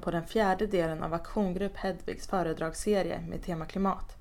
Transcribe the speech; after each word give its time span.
på 0.00 0.10
den 0.10 0.26
fjärde 0.26 0.66
delen 0.66 1.02
av 1.02 1.14
Aktiongrupp 1.14 1.76
Hedvigs 1.76 2.26
föredragsserie 2.26 3.20
med 3.28 3.42
tema 3.42 3.66
klimat. 3.66 4.16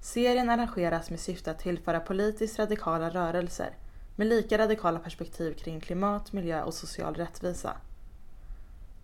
Serien 0.00 0.50
arrangeras 0.50 1.10
med 1.10 1.20
syfte 1.20 1.50
att 1.50 1.58
tillföra 1.58 2.00
politiskt 2.00 2.58
radikala 2.58 3.10
rörelser 3.10 3.70
med 4.16 4.26
lika 4.26 4.58
radikala 4.58 4.98
perspektiv 4.98 5.54
kring 5.54 5.80
klimat, 5.80 6.32
miljö 6.32 6.62
och 6.62 6.74
social 6.74 7.14
rättvisa. 7.14 7.76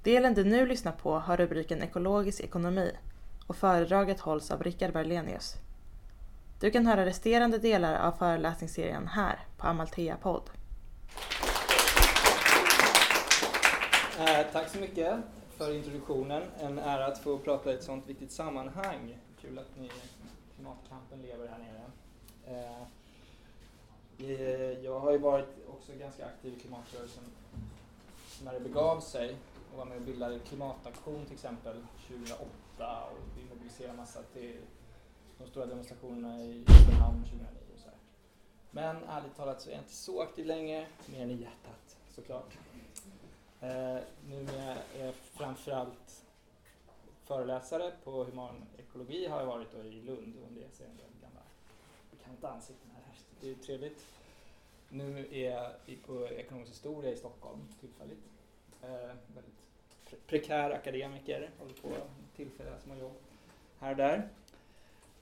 Delen 0.03 0.35
du 0.35 0.45
nu 0.45 0.67
lyssnar 0.67 0.93
på 0.93 1.19
har 1.19 1.37
rubriken 1.37 1.83
Ekologisk 1.83 2.41
ekonomi 2.41 2.93
och 3.47 3.57
föredraget 3.57 4.21
hålls 4.21 4.51
av 4.51 4.63
Rickard 4.63 4.93
Berlenius. 4.93 5.55
Du 6.61 6.71
kan 6.71 6.87
höra 6.87 7.07
resterande 7.07 7.59
delar 7.59 7.95
av 7.95 8.13
föreläsningsserien 8.13 9.09
här 9.09 9.39
på 9.57 9.67
Amalthea 9.67 10.17
podd. 10.17 10.51
Eh, 14.19 14.47
tack 14.53 14.69
så 14.69 14.79
mycket 14.79 15.17
för 15.61 15.75
introduktionen. 15.75 16.43
En 16.59 16.79
ära 16.79 17.07
att 17.07 17.19
få 17.19 17.39
prata 17.39 17.73
i 17.73 17.75
ett 17.75 17.83
sådant 17.83 18.09
viktigt 18.09 18.33
sammanhang. 18.33 19.19
Kul 19.41 19.59
att 19.59 19.77
ni 19.79 19.91
klimatkampen 20.55 21.23
lever 21.23 21.49
här 21.49 21.59
nere. 21.59 21.83
Eh, 22.47 22.83
eh, 24.31 24.85
jag 24.85 25.01
har 25.01 25.13
ju 25.13 25.19
varit 25.19 25.49
också 25.69 25.93
ganska 25.99 26.27
aktiv 26.27 26.55
i 26.55 26.61
klimatrörelsen 26.61 27.25
när 28.45 28.53
det 28.53 28.61
begav 28.61 29.01
sig 29.01 29.37
och 29.73 29.79
var 29.79 29.85
med 29.85 29.97
och 29.97 30.03
bildade 30.03 30.39
Klimataktion 30.39 31.25
till 31.25 31.35
exempel 31.35 31.77
2008 32.09 32.47
och 33.13 33.19
vi 33.37 33.45
mobiliserade 33.55 33.97
massa 33.97 34.23
till 34.23 34.57
de 35.39 35.47
stora 35.47 35.67
demonstrationerna 35.67 36.41
i 36.41 36.65
Köpenhamn 36.69 37.23
2009 37.23 37.47
och 37.75 37.81
så 37.81 37.89
här. 37.89 37.99
Men 38.71 38.97
ärligt 39.09 39.37
talat 39.37 39.61
så 39.61 39.69
är 39.69 39.73
jag 39.73 39.81
inte 39.81 39.95
så 39.95 40.23
aktiv 40.23 40.47
längre, 40.47 40.87
mer 41.07 41.23
än 41.23 41.31
i 41.31 41.35
hjärtat 41.35 41.97
såklart. 42.15 42.59
Eh, 43.61 43.99
numera 44.29 44.77
är 44.99 45.05
jag 45.05 45.15
framförallt 45.15 46.25
föreläsare 47.25 47.93
på 48.05 48.25
humanekologi 48.25 49.27
har 49.27 49.41
jag 49.41 49.47
varit 49.47 49.75
i 49.75 49.91
Lund 49.91 50.37
och 50.37 50.53
det 50.53 50.77
ser 50.77 50.85
en 50.85 50.97
del 50.97 51.11
gamla 51.23 51.41
bekanta 52.11 52.51
ansikten 52.51 52.91
här. 52.95 53.15
Det 53.41 53.51
är 53.51 53.55
trevligt. 53.55 54.07
Nu 54.89 55.27
är 55.31 55.51
jag 55.51 55.73
på 56.07 56.29
ekonomisk 56.29 56.73
historia 56.73 57.11
i 57.11 57.17
Stockholm 57.17 57.61
tillfälligt. 57.81 58.25
Eh, 58.83 58.89
väldigt 59.35 59.61
pre 60.05 60.17
prekär 60.27 60.71
akademiker, 60.71 61.51
håller 61.59 61.75
på 61.75 61.89
tillfälliga 62.37 62.79
små 62.79 62.95
jobb 62.95 63.17
här 63.79 63.91
och 63.91 63.97
där. 63.97 64.29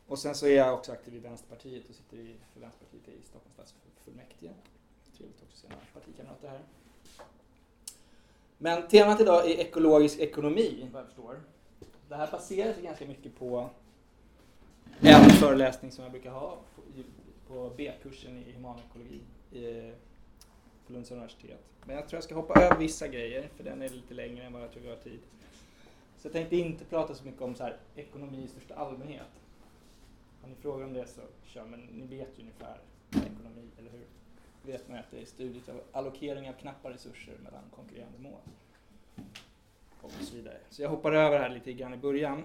Och 0.06 0.18
sen 0.18 0.34
så 0.34 0.46
är 0.46 0.56
jag 0.56 0.74
också 0.74 0.92
aktiv 0.92 1.14
i 1.14 1.18
Vänsterpartiet 1.18 1.88
och 1.88 1.94
sitter 1.94 2.16
i, 2.16 2.36
för 2.52 2.60
Vänsterpartiet 2.60 3.08
i 3.08 3.22
Stockholms 3.22 3.54
stadsfullmäktige. 3.54 4.54
Trevligt 5.16 5.42
också 5.42 5.54
att 5.54 5.58
se 5.58 5.68
några 5.68 5.84
partikamrater 5.94 6.48
här. 6.48 6.60
Men 8.58 8.88
temat 8.88 9.20
idag 9.20 9.50
är 9.50 9.60
ekologisk 9.60 10.18
ekonomi, 10.18 10.88
vad 10.92 11.00
jag 11.00 11.06
förstår. 11.06 11.40
Det 12.08 12.14
här 12.14 12.30
baserar 12.30 12.72
sig 12.72 12.82
ganska 12.82 13.06
mycket 13.06 13.38
på 13.38 13.70
en 15.00 15.30
föreläsning 15.30 15.92
som 15.92 16.04
jag 16.04 16.12
brukar 16.12 16.30
ha 16.30 16.58
på, 17.48 17.72
B-kursen 17.76 18.44
i 18.48 18.52
humanekologi 18.52 19.20
på 20.86 20.92
Lunds 20.92 21.10
universitet. 21.10 21.60
Men 21.84 21.96
jag 21.96 22.08
tror 22.08 22.16
jag 22.16 22.24
ska 22.24 22.34
hoppa 22.34 22.60
över 22.60 22.76
vissa 22.76 23.08
grejer, 23.08 23.48
för 23.56 23.64
den 23.64 23.82
är 23.82 23.88
lite 23.88 24.14
längre 24.14 24.44
än 24.44 24.52
vad 24.52 24.62
jag 24.62 24.72
tror 24.72 24.82
vi 24.82 24.88
har 24.88 24.96
tid. 24.96 25.20
Så 26.18 26.26
jag 26.26 26.32
tänkte 26.32 26.56
inte 26.56 26.84
prata 26.84 27.14
så 27.14 27.24
mycket 27.24 27.42
om 27.42 27.54
så 27.54 27.62
här, 27.62 27.76
ekonomi 27.96 28.42
i 28.44 28.48
största 28.48 28.74
allmänhet. 28.74 29.26
Har 30.42 30.48
ni 30.48 30.54
frågor 30.54 30.84
om 30.84 30.92
det 30.92 31.06
så 31.06 31.20
kör, 31.44 31.64
men 31.64 31.80
ni 31.80 32.06
vet 32.06 32.28
ju 32.36 32.42
ungefär 32.42 32.78
ekonomi, 33.10 33.68
eller 33.78 33.90
hur? 33.90 34.04
Vet 34.68 34.88
man 34.88 34.98
att 34.98 35.10
det 35.10 35.22
är 35.22 35.24
studiet 35.24 35.68
av 35.68 35.80
allokering 35.92 36.48
av 36.48 36.52
knappa 36.52 36.90
resurser 36.90 37.38
mellan 37.44 37.62
konkurrerande 37.76 38.18
mål. 38.18 38.40
Och 40.02 40.12
så 40.12 40.34
vidare. 40.34 40.58
Så 40.70 40.82
jag 40.82 40.88
hoppar 40.88 41.12
över 41.12 41.38
här 41.38 41.48
lite 41.48 41.72
grann 41.72 41.94
i 41.94 41.96
början. 41.96 42.44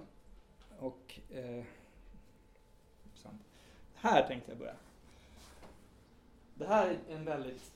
Och 0.79 1.19
eh, 1.33 1.63
här 3.93 4.27
tänkte 4.27 4.51
jag 4.51 4.59
börja. 4.59 4.75
Det 6.55 6.65
här 6.65 6.87
är 7.09 7.15
en 7.15 7.25
väldigt 7.25 7.71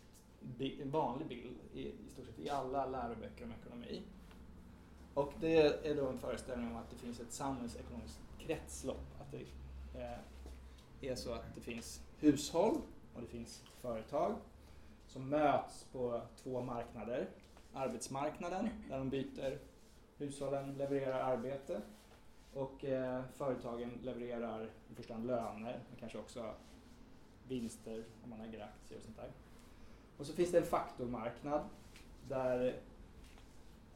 vanlig 0.84 1.28
bild 1.28 1.58
i, 1.74 1.82
i 1.82 1.94
stort 2.14 2.26
sett 2.26 2.40
i 2.40 2.50
alla 2.50 2.86
läroböcker 2.86 3.44
om 3.44 3.54
ekonomi. 3.62 4.02
Och 5.14 5.34
det 5.40 5.88
är 5.88 5.96
då 5.96 6.08
en 6.08 6.20
föreställning 6.20 6.72
om 6.72 6.76
att 6.76 6.90
det 6.90 6.96
finns 6.96 7.20
ett 7.20 7.32
samhällsekonomiskt 7.32 8.20
kretslopp. 8.40 9.06
Att 9.20 9.32
det 9.32 9.46
eh, 10.00 11.12
är 11.12 11.16
så 11.16 11.34
att 11.34 11.56
det 11.56 11.62
finns 11.62 12.02
hushåll 12.20 12.82
och 13.18 13.24
det 13.24 13.28
finns 13.28 13.64
företag 13.82 14.36
som 15.08 15.30
möts 15.30 15.84
på 15.92 16.22
två 16.44 16.62
marknader. 16.62 17.28
Arbetsmarknaden, 17.74 18.70
där 18.90 18.98
de 18.98 19.10
byter, 19.10 19.60
hushållen 20.18 20.74
levererar 20.74 21.20
arbete 21.20 21.82
och 22.54 22.86
eh, 22.86 23.22
företagen 23.34 23.92
levererar 24.04 24.70
i 24.92 24.96
första 24.96 25.14
hand 25.14 25.28
löner, 25.28 25.80
men 25.90 26.00
kanske 26.00 26.18
också 26.18 26.54
vinster 27.48 28.04
om 28.24 28.30
man 28.30 28.42
äger 28.42 28.64
aktier 28.64 28.98
och 28.98 29.04
sånt 29.04 29.18
där. 29.18 29.32
Och 30.18 30.26
så 30.26 30.34
finns 30.34 30.52
det 30.52 30.58
en 30.58 30.66
faktormarknad 30.66 31.62
där 32.28 32.76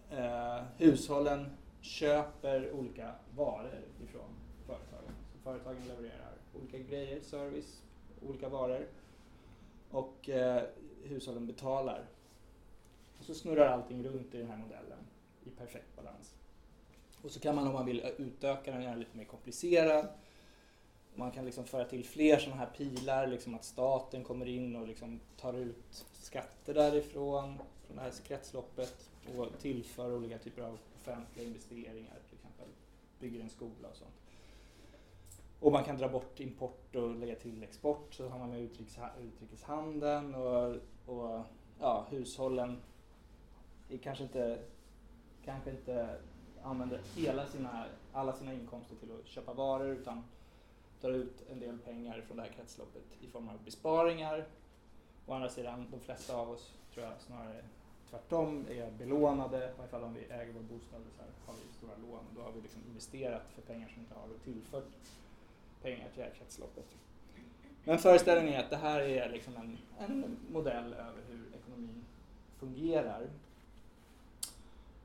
eh, 0.09 0.63
hushållen 0.77 1.49
köper 1.81 2.71
olika 2.71 3.15
varor 3.35 3.81
ifrån 4.03 4.29
företagen. 4.65 5.13
Så 5.33 5.39
företagen 5.43 5.87
levererar 5.87 6.33
olika 6.61 6.77
grejer, 6.77 7.21
service, 7.21 7.83
olika 8.21 8.49
varor 8.49 8.87
och 9.91 10.29
eh, 10.29 10.63
hushållen 11.03 11.47
betalar. 11.47 12.05
Och 13.19 13.25
så 13.25 13.33
snurrar 13.33 13.67
allting 13.67 14.03
runt 14.03 14.35
i 14.35 14.37
den 14.37 14.49
här 14.49 14.57
modellen 14.57 14.99
i 15.43 15.49
perfekt 15.49 15.95
balans. 15.95 16.35
Och 17.21 17.31
så 17.31 17.39
kan 17.39 17.55
man 17.55 17.67
om 17.67 17.73
man 17.73 17.85
vill 17.85 18.05
utöka 18.17 18.71
den, 18.71 18.81
göra 18.81 18.91
den 18.91 18.99
lite 18.99 19.17
mer 19.17 19.25
komplicerad. 19.25 20.07
Man 21.15 21.31
kan 21.31 21.45
liksom 21.45 21.65
föra 21.65 21.85
till 21.85 22.05
fler 22.05 22.37
sådana 22.37 22.59
här 22.59 22.69
pilar, 22.77 23.27
liksom 23.27 23.55
att 23.55 23.65
staten 23.65 24.23
kommer 24.23 24.45
in 24.45 24.75
och 24.75 24.87
liksom 24.87 25.19
tar 25.37 25.53
ut 25.53 26.05
skatter 26.13 26.73
därifrån, 26.73 27.57
från 27.85 27.97
det 27.97 28.01
här 28.01 28.11
kretsloppet 28.27 29.09
och 29.37 29.47
tillför 29.59 30.15
olika 30.15 30.37
typer 30.37 30.61
av 30.61 30.77
offentliga 30.95 31.47
investeringar, 31.47 32.19
till 32.29 32.37
exempel 32.37 32.67
bygger 33.19 33.41
en 33.41 33.49
skola 33.49 33.87
och 33.89 33.95
sånt. 33.95 34.13
Och 35.61 35.71
man 35.71 35.83
kan 35.83 35.97
dra 35.97 36.09
bort 36.09 36.39
import 36.39 36.95
och 36.95 37.15
lägga 37.15 37.35
till 37.35 37.63
export 37.63 38.13
så 38.13 38.29
har 38.29 38.39
man 38.39 38.49
med 38.49 38.61
utrikeshandeln 39.21 40.35
och, 40.35 40.75
och 41.05 41.41
ja, 41.79 42.05
hushållen 42.09 42.81
kanske 44.03 44.23
inte, 44.23 44.59
kanske 45.45 45.71
inte 45.71 46.17
använder 46.63 47.01
hela 47.15 47.45
sina, 47.45 47.85
alla 48.13 48.33
sina 48.33 48.53
inkomster 48.53 48.95
till 48.95 49.11
att 49.11 49.27
köpa 49.27 49.53
varor 49.53 49.87
utan 49.87 50.23
drar 51.01 51.11
ut 51.11 51.43
en 51.51 51.59
del 51.59 51.77
pengar 51.77 52.21
från 52.21 52.37
det 52.37 52.43
här 52.43 52.49
kretsloppet 52.49 53.03
i 53.21 53.27
form 53.27 53.49
av 53.49 53.63
besparingar. 53.65 54.47
Å 55.25 55.33
andra 55.33 55.49
sidan, 55.49 55.87
de 55.91 55.99
flesta 55.99 56.35
av 56.35 56.49
oss 56.49 56.73
tror 56.93 57.05
jag 57.05 57.13
snarare 57.21 57.63
tvärtom 58.09 58.65
är 58.69 58.91
belånade, 58.91 59.57
i 59.57 59.79
alla 59.79 59.87
fall 59.87 60.03
om 60.03 60.13
vi 60.13 60.23
äger 60.25 60.53
vår 60.53 60.61
bostad 60.61 61.01
så 61.17 61.21
här, 61.21 61.31
har 61.45 61.53
vi 61.53 61.73
stora 61.77 61.95
lån. 61.95 62.25
Då 62.35 62.41
har 62.41 62.51
vi 62.51 62.61
liksom 62.61 62.81
investerat 62.87 63.43
för 63.55 63.61
pengar 63.61 63.87
som 63.87 64.01
inte 64.01 64.13
har 64.13 64.23
och 64.23 64.43
tillfört 64.43 64.87
pengar 65.81 66.09
till 66.09 66.17
det 66.17 66.23
här 66.23 66.33
kretsloppet. 66.37 66.85
Men 67.83 67.99
föreställningen 67.99 68.53
är 68.59 68.63
att 68.63 68.69
det 68.69 68.77
här 68.77 68.99
är 68.99 69.29
liksom 69.29 69.55
en, 69.55 69.77
en 69.99 70.37
modell 70.51 70.93
över 70.93 71.21
hur 71.29 71.55
ekonomin 71.55 72.05
fungerar. 72.59 73.27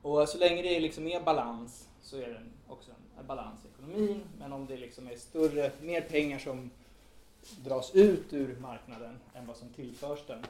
Och 0.02 0.28
så 0.28 0.38
länge 0.38 0.62
det 0.62 0.80
liksom 0.80 1.06
är 1.06 1.20
balans 1.20 1.88
så 2.02 2.16
är 2.16 2.28
det 2.28 2.42
också 2.68 2.90
en 3.18 3.26
balans 3.26 3.60
i 3.64 3.68
ekonomin. 3.68 4.22
Men 4.38 4.52
om 4.52 4.66
det 4.66 4.76
liksom 4.76 5.06
är 5.06 5.16
större, 5.16 5.72
mer 5.80 6.00
pengar 6.00 6.38
som 6.38 6.70
dras 7.64 7.94
ut 7.94 8.32
ur 8.32 8.56
marknaden 8.60 9.18
än 9.34 9.46
vad 9.46 9.56
som 9.56 9.68
tillförs 9.68 10.26
den 10.26 10.46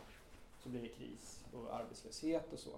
så 0.63 0.69
blir 0.69 0.83
det 0.83 0.89
kris 0.89 1.45
och 1.53 1.75
arbetslöshet 1.75 2.53
och 2.53 2.59
så. 2.59 2.71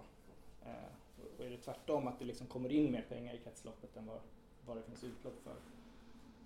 Eh, 0.67 1.39
och 1.39 1.45
är 1.45 1.50
det 1.50 1.56
tvärtom, 1.56 2.09
att 2.09 2.19
det 2.19 2.25
liksom 2.25 2.47
kommer 2.47 2.73
in 2.73 2.93
mer 2.93 3.05
pengar 3.09 3.35
i 3.35 3.39
kretsloppet 3.39 3.97
än 3.97 4.06
vad, 4.06 4.19
vad 4.67 4.77
det 4.77 4.83
finns 4.83 5.05
utlopp 5.05 5.41
för, 5.45 5.55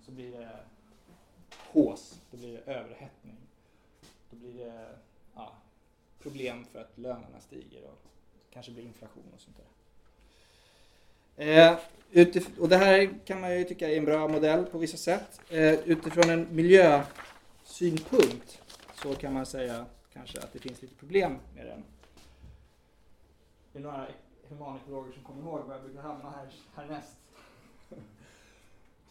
så 0.05 0.11
blir 0.11 0.31
det 0.31 0.59
hås, 1.73 2.19
då 2.31 2.37
blir 2.37 2.53
det 2.53 2.73
överhettning. 2.73 3.37
Då 4.29 4.37
blir 4.37 4.65
det 4.65 4.87
ja, 5.35 5.53
problem 6.19 6.65
för 6.71 6.79
att 6.79 6.97
lönerna 6.97 7.39
stiger 7.39 7.83
och 7.83 8.01
kanske 8.49 8.71
blir 8.71 8.83
inflation 8.83 9.23
och 9.33 9.41
sånt 9.41 9.57
där. 9.57 9.65
Eh, 11.35 11.77
och 12.59 12.69
det 12.69 12.77
här 12.77 13.19
kan 13.25 13.41
man 13.41 13.57
ju 13.57 13.63
tycka 13.63 13.89
är 13.89 13.97
en 13.97 14.05
bra 14.05 14.27
modell 14.27 14.65
på 14.65 14.77
vissa 14.77 14.97
sätt. 14.97 15.41
Eh, 15.49 15.73
utifrån 15.73 16.29
en 16.29 16.55
miljösynpunkt 16.55 18.61
så 18.95 19.15
kan 19.15 19.33
man 19.33 19.45
säga 19.45 19.85
kanske 20.13 20.39
att 20.39 20.53
det 20.53 20.59
finns 20.59 20.81
lite 20.81 20.95
problem 20.95 21.39
med 21.55 21.65
den. 21.65 21.83
Det 23.73 23.79
är 23.79 23.83
några 23.83 24.07
humanekologer 24.49 25.11
som 25.11 25.23
kommer 25.23 25.41
ihåg 25.41 25.65
var 25.65 25.75
jag 25.75 25.83
brukar 25.83 26.01
hamna 26.01 26.29
här 26.29 26.47
härnäst. 26.75 27.17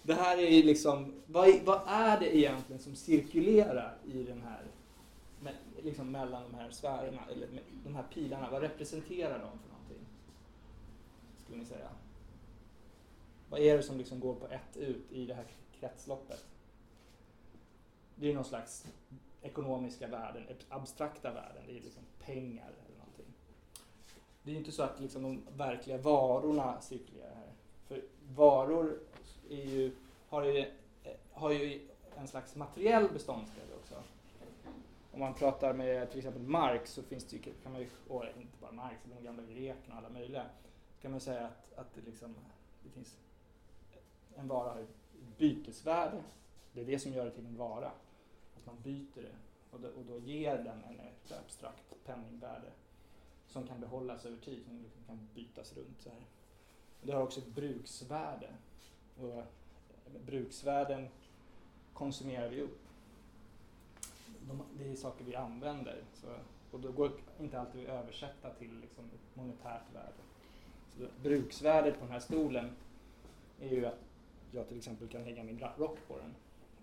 Det 0.03 0.15
här 0.15 0.39
är 0.39 0.51
ju 0.51 0.63
liksom, 0.63 1.23
vad, 1.27 1.61
vad, 1.65 1.81
är 1.87 2.21
det 2.21 2.37
egentligen 2.37 2.83
som 2.83 2.95
cirkulerar 2.97 3.99
i 4.07 4.23
den 4.23 4.43
här, 4.43 4.63
liksom 5.83 6.11
mellan 6.11 6.43
de 6.43 6.55
här 6.55 6.71
sfärerna, 6.71 7.23
eller 7.33 7.49
de 7.85 7.95
här 7.95 8.05
pilarna? 8.15 8.51
Vad 8.51 8.63
representerar 8.63 9.39
de 9.39 9.59
för 9.59 9.69
någonting? 9.69 10.07
Skulle 11.45 11.59
ni 11.59 11.65
säga? 11.65 11.89
Vad 13.51 13.61
är 13.61 13.77
det 13.77 13.83
som 13.83 13.99
liksom 13.99 14.21
går 14.21 14.35
på 14.35 14.47
ett 14.47 14.77
ut 14.77 15.13
i 15.13 15.27
det 15.27 15.35
här 15.35 15.47
kretsloppet? 15.81 16.47
Det 18.15 18.31
är 18.31 18.35
någon 18.35 18.45
slags 18.45 18.87
ekonomiska 19.43 20.07
värden, 20.07 20.43
abstrakta 20.69 21.33
värden. 21.33 21.63
Det 21.67 21.73
är 21.73 21.81
liksom 21.81 22.03
pengar 22.19 22.69
eller 22.69 22.99
någonting. 22.99 23.27
Det 24.43 24.51
är 24.51 24.53
ju 24.53 24.59
inte 24.59 24.73
så 24.73 24.83
att 24.83 25.01
liksom 25.01 25.23
de 25.23 25.43
verkliga 25.57 25.99
varorna 25.99 26.81
cirkulerar 26.81 27.35
här. 27.35 27.53
Varor 28.37 28.99
är 29.50 29.64
ju, 29.64 29.93
har, 30.29 30.44
ju, 30.44 30.70
har 31.32 31.50
ju 31.50 31.88
en 32.17 32.29
slags 32.29 32.56
materiell 32.56 33.08
beståndsdel 33.12 33.67
också. 33.82 33.94
Om 35.12 35.20
man 35.20 35.34
pratar 35.34 35.73
med 35.73 36.11
till 36.11 36.19
exempel 36.19 36.43
Marx 36.43 36.93
så 36.93 37.02
finns 37.02 37.25
det 37.25 37.38
kan 37.38 37.73
man 37.73 37.81
ju, 37.81 37.88
och 38.08 38.25
inte 38.25 38.58
bara 38.61 38.73
Marx, 38.73 38.96
de 39.19 39.25
gamla 39.25 39.43
grekerna 39.43 39.94
och 39.94 39.99
alla 39.99 40.08
möjliga, 40.08 40.46
kan 41.02 41.11
man 41.11 41.20
säga 41.20 41.46
att, 41.46 41.79
att 41.79 41.94
det, 41.94 42.00
liksom, 42.06 42.34
det 42.82 42.90
finns 42.90 43.17
en 44.37 44.49
vara 44.49 44.73
har 44.73 44.81
ett 44.81 45.38
bytesvärde. 45.38 46.23
Det 46.73 46.81
är 46.81 46.84
det 46.84 46.99
som 46.99 47.12
gör 47.12 47.25
det 47.25 47.31
till 47.31 47.46
en 47.46 47.56
vara. 47.56 47.90
Att 48.56 48.67
man 48.67 48.76
byter 48.82 49.23
det 49.23 49.37
och 49.70 49.81
då, 49.81 49.88
och 49.88 50.05
då 50.05 50.19
ger 50.19 50.56
den 50.56 50.84
en 50.84 51.00
ett 51.00 51.32
abstrakt 51.44 52.05
penningvärde 52.05 52.73
som 53.46 53.67
kan 53.67 53.81
behållas 53.81 54.25
över 54.25 54.37
tid, 54.37 54.62
som 54.67 55.05
kan 55.06 55.29
bytas 55.34 55.76
runt. 55.76 56.00
Så 56.00 56.08
här. 56.08 56.19
Det 57.03 57.13
har 57.13 57.23
också 57.23 57.41
ett 57.41 57.55
bruksvärde. 57.55 58.49
Och 59.21 59.45
bruksvärden 60.27 61.09
konsumerar 61.93 62.49
vi 62.49 62.61
upp. 62.61 62.79
De, 64.49 64.63
det 64.79 64.91
är 64.91 64.97
saker 64.97 65.25
vi 65.25 65.37
använder. 65.37 66.03
Så, 66.15 66.27
och 66.71 66.81
då 66.81 66.93
går 66.93 67.13
inte 67.41 67.61
alltid 67.61 67.83
att 67.83 67.89
översätta 67.89 68.51
till 68.51 68.81
liksom 68.81 69.05
monetärt 69.35 69.95
värde. 69.95 70.23
Så 70.97 71.07
bruksvärdet 71.23 71.95
på 71.95 72.05
den 72.05 72.13
här 72.13 72.21
stolen 72.21 72.71
är 73.61 73.69
ju 73.69 73.87
att 73.87 73.99
jag 74.53 74.69
till 74.69 74.79
exempel 74.79 75.09
kan 75.09 75.25
lägga 75.25 75.43
min 75.43 75.65
rock 75.77 75.99
på 76.09 76.19
den. 76.19 76.35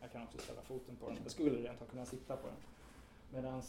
Jag 0.02 0.12
kan 0.12 0.24
också 0.24 0.38
ställa 0.38 0.62
foten 0.62 0.96
på 0.96 1.10
den. 1.10 1.18
Jag 1.24 1.32
skulle 1.32 1.70
rent 1.70 1.82
av 1.82 1.86
kunna 1.86 2.06
sitta 2.06 2.36
på 2.36 2.48
den. 2.48 2.58
Medan 3.34 3.62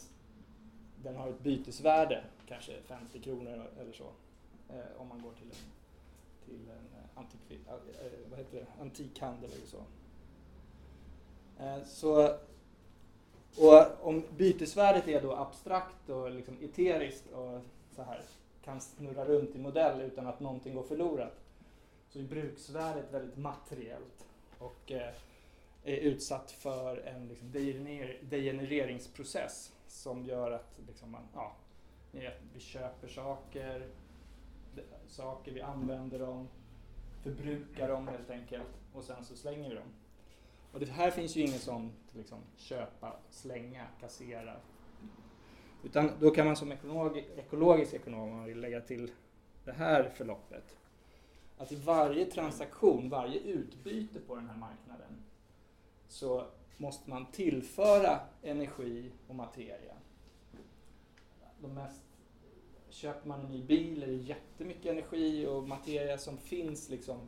den 1.02 1.16
har 1.16 1.28
ett 1.28 1.40
bytesvärde, 1.40 2.24
kanske 2.46 2.82
50 2.82 3.20
kronor 3.20 3.70
eller 3.80 3.92
så, 3.92 4.12
eh, 4.68 5.00
om 5.00 5.08
man 5.08 5.22
går 5.22 5.32
till 5.32 5.50
en, 5.50 5.56
till 6.44 6.68
en 6.70 6.98
eh, 6.98 7.04
antikvi, 7.14 7.58
eh, 7.66 7.74
eh, 7.74 8.30
vad 8.30 8.38
heter 8.38 8.58
det? 8.58 8.82
antikhandel 8.82 9.50
eller 9.52 9.66
så. 9.66 9.84
Så 11.86 12.36
och 13.56 14.08
om 14.08 14.24
bytesvärdet 14.36 15.08
är 15.08 15.22
då 15.22 15.32
abstrakt 15.32 16.08
och 16.08 16.30
liksom 16.30 16.56
eteriskt 16.60 17.32
och 17.32 17.60
så 17.96 18.02
här 18.02 18.22
kan 18.64 18.80
snurra 18.80 19.24
runt 19.24 19.56
i 19.56 19.58
modell 19.58 20.00
utan 20.00 20.26
att 20.26 20.40
någonting 20.40 20.74
går 20.74 20.82
förlorat 20.82 21.40
så 22.08 22.18
är 22.18 22.22
bruksvärdet 22.22 23.12
väldigt 23.12 23.36
materiellt 23.36 24.26
och 24.58 24.92
eh, 24.92 25.14
är 25.84 25.96
utsatt 25.96 26.50
för 26.50 26.96
en 26.96 27.28
liksom, 27.28 27.52
degenereringsprocess 28.22 29.72
som 29.86 30.24
gör 30.24 30.50
att 30.50 30.80
liksom, 30.86 31.10
man, 31.10 31.22
ja, 31.34 31.56
vi 32.54 32.60
köper 32.60 33.08
saker, 33.08 33.86
saker, 35.06 35.52
vi 35.52 35.60
använder 35.60 36.18
dem, 36.18 36.48
förbrukar 37.22 37.88
dem 37.88 38.08
helt 38.08 38.30
enkelt 38.30 38.68
och 38.92 39.04
sen 39.04 39.24
så 39.24 39.36
slänger 39.36 39.68
vi 39.68 39.74
dem. 39.74 39.88
Och 40.72 40.80
det 40.80 40.90
här 40.90 41.10
finns 41.10 41.36
ju 41.36 41.40
ingen 41.40 41.58
sån 41.58 41.92
liksom, 42.12 42.38
köpa, 42.56 43.16
slänga, 43.30 43.86
kassera. 44.00 44.56
Utan 45.84 46.10
då 46.20 46.30
kan 46.30 46.46
man 46.46 46.56
som 46.56 46.72
ekologi, 46.72 47.24
ekologisk 47.36 47.94
ekonom, 47.94 48.20
om 48.20 48.36
man 48.36 48.44
vill 48.44 48.60
lägga 48.60 48.80
till 48.80 49.10
det 49.64 49.72
här 49.72 50.08
förloppet, 50.08 50.76
att 51.58 51.72
i 51.72 51.76
varje 51.76 52.24
transaktion, 52.24 53.08
varje 53.08 53.40
utbyte 53.40 54.20
på 54.20 54.36
den 54.36 54.48
här 54.48 54.56
marknaden 54.56 55.24
så 56.08 56.46
måste 56.76 57.10
man 57.10 57.26
tillföra 57.26 58.20
energi 58.42 59.12
och 59.28 59.34
materia. 59.34 59.94
De 61.60 61.74
mest, 61.74 62.02
köper 63.00 63.28
man 63.28 63.40
en 63.40 63.52
ny 63.52 63.62
bil 63.62 64.02
är 64.02 64.06
det 64.06 64.12
jättemycket 64.12 64.86
energi 64.86 65.46
och 65.46 65.68
materia 65.68 66.18
som 66.18 66.38
finns 66.38 66.88
liksom 66.88 67.18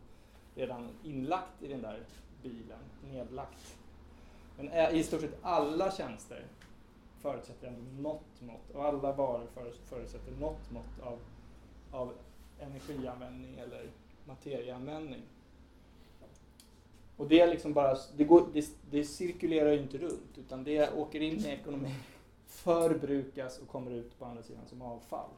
redan 0.55 0.89
inlagt 1.05 1.63
i 1.63 1.69
den 1.69 1.83
där 1.83 2.01
bilen, 2.43 2.79
nedlagt. 3.13 3.77
Men 4.57 4.95
i 4.95 5.03
stort 5.03 5.21
sett 5.21 5.39
alla 5.43 5.93
tjänster 5.93 6.45
förutsätter 7.21 7.69
ändå 7.69 8.03
något 8.09 8.41
mått, 8.41 8.71
och 8.75 8.85
alla 8.85 9.13
varor 9.13 9.47
förutsätter 9.89 10.33
något 10.41 10.71
mått 10.71 11.01
av, 11.03 11.19
av 11.91 12.13
energianvändning 12.61 13.59
eller 13.59 13.91
materieanvändning. 14.25 15.23
Och 17.17 17.29
det, 17.29 17.41
är 17.41 17.47
liksom 17.47 17.73
bara, 17.73 17.97
det, 18.17 18.25
går, 18.25 18.47
det, 18.53 18.67
det 18.91 19.05
cirkulerar 19.05 19.73
ju 19.73 19.79
inte 19.79 19.99
runt 19.99 20.39
utan 20.39 20.65
det 20.65 20.93
åker 20.93 21.21
in 21.21 21.39
i 21.39 21.49
ekonomin, 21.49 21.95
förbrukas 22.53 23.59
och 23.59 23.69
kommer 23.69 23.91
ut 23.91 24.19
på 24.19 24.25
andra 24.25 24.43
sidan 24.43 24.67
som 24.67 24.83
avfall. 24.83 25.31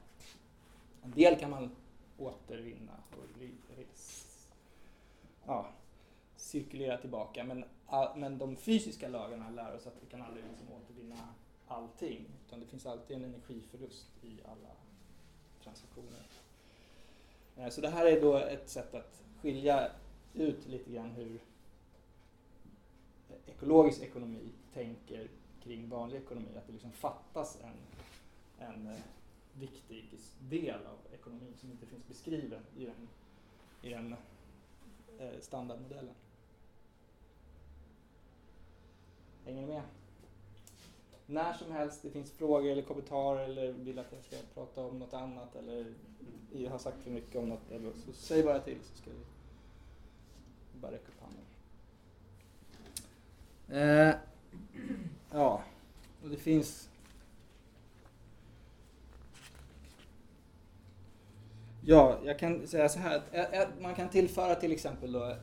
En 1.02 1.10
del 1.10 1.38
kan 1.38 1.50
man 1.50 1.70
återvinna 2.18 2.92
och 3.10 3.42
ja, 5.46 5.66
cirkulera 6.36 6.98
tillbaka 6.98 7.44
men, 7.44 7.64
men 8.16 8.38
de 8.38 8.56
fysiska 8.56 9.08
lagarna 9.08 9.50
lär 9.50 9.76
oss 9.76 9.86
att 9.86 9.96
vi 10.00 10.06
kan 10.06 10.22
aldrig 10.22 10.44
liksom 10.50 10.66
återvinna 10.72 11.28
allting 11.68 12.26
utan 12.46 12.60
det 12.60 12.66
finns 12.66 12.86
alltid 12.86 13.16
en 13.16 13.24
energiförlust 13.24 14.06
i 14.22 14.38
alla 14.44 14.70
transaktioner. 15.62 16.22
Eh, 17.56 17.68
så 17.68 17.80
det 17.80 17.88
här 17.88 18.06
är 18.06 18.20
då 18.20 18.36
ett 18.36 18.68
sätt 18.68 18.94
att 18.94 19.22
skilja 19.42 19.90
ut 20.34 20.66
lite 20.68 20.92
grann 20.92 21.10
hur 21.10 21.40
eh, 23.30 23.36
ekologisk 23.54 24.02
ekonomi 24.02 24.48
tänker 24.74 25.28
kring 25.64 25.88
vanlig 25.88 26.18
ekonomi. 26.18 26.48
Att 26.56 26.66
det 26.66 26.72
liksom 26.72 26.92
fattas 26.92 27.58
en, 27.62 27.76
en 28.68 28.86
eh, 28.86 29.00
viktig 29.54 30.08
del 30.40 30.86
av 30.86 30.98
ekonomin 31.14 31.54
som 31.56 31.70
inte 31.70 31.86
finns 31.86 32.08
beskriven 32.08 32.62
i 32.76 32.84
den, 32.84 33.08
i 33.82 33.88
den 33.88 34.14
eh, 35.18 35.40
standardmodellen. 35.40 36.14
Hänger 39.44 39.60
ni 39.60 39.66
med? 39.66 39.82
När 41.26 41.52
som 41.52 41.72
helst 41.72 42.02
det 42.02 42.10
finns 42.10 42.30
frågor 42.30 42.70
eller 42.70 42.82
kommentarer 42.82 43.44
eller 43.44 43.72
vill 43.72 43.98
att 43.98 44.12
jag 44.12 44.24
ska 44.24 44.36
prata 44.54 44.84
om 44.84 44.98
något 44.98 45.14
annat 45.14 45.56
eller 45.56 45.94
jag 46.52 46.70
har 46.70 46.78
sagt 46.78 47.02
för 47.02 47.10
mycket 47.10 47.36
om 47.36 47.48
något 47.48 47.70
eller 47.70 47.92
så 47.92 48.12
säg 48.12 48.42
bara 48.42 48.60
till 48.60 48.78
så 48.82 48.96
ska 48.96 49.10
vi 49.10 49.20
bara 50.80 50.92
räcka 50.92 51.08
upp 51.08 51.20
handen. 51.20 51.44
Eh, 53.68 54.14
ja, 55.34 55.62
och 56.22 56.30
det 56.30 56.36
finns 56.36 56.88
Ja, 61.86 62.18
jag 62.24 62.38
kan 62.38 62.66
säga 62.66 62.88
så 62.88 62.98
här 62.98 63.22
att 63.62 63.80
man 63.80 63.94
kan 63.94 64.08
tillföra 64.08 64.54
till 64.54 64.72
exempel 64.72 65.12
då 65.12 65.36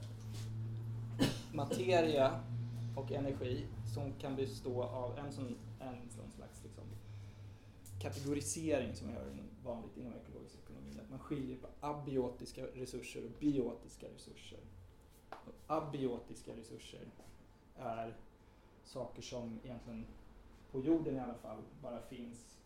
materia 1.53 2.39
och 2.95 3.12
energi 3.12 3.65
som 3.93 4.13
kan 4.13 4.36
bestå 4.36 4.83
av 4.83 5.17
en 5.17 5.31
sån, 5.31 5.57
en 5.79 6.10
sån 6.10 6.31
slags 6.31 6.63
liksom 6.63 6.83
kategorisering 8.00 8.95
som 8.95 9.10
jag 9.10 9.17
gör 9.17 9.43
vanligt 9.63 9.98
inom 9.98 10.13
ekologisk 10.13 10.55
ekonomi. 10.63 10.91
Att 11.03 11.10
man 11.10 11.19
skiljer 11.19 11.57
på 11.57 11.67
abiotiska 11.79 12.62
resurser 12.65 13.25
och 13.25 13.31
biotiska 13.39 14.07
resurser. 14.15 14.60
Och 15.29 15.53
abiotiska 15.67 16.51
resurser 16.55 17.05
är 17.77 18.15
saker 18.83 19.21
som 19.21 19.59
egentligen 19.63 20.05
på 20.71 20.79
jorden 20.79 21.15
i 21.15 21.19
alla 21.19 21.33
fall 21.33 21.61
bara 21.81 22.01
finns 22.01 22.57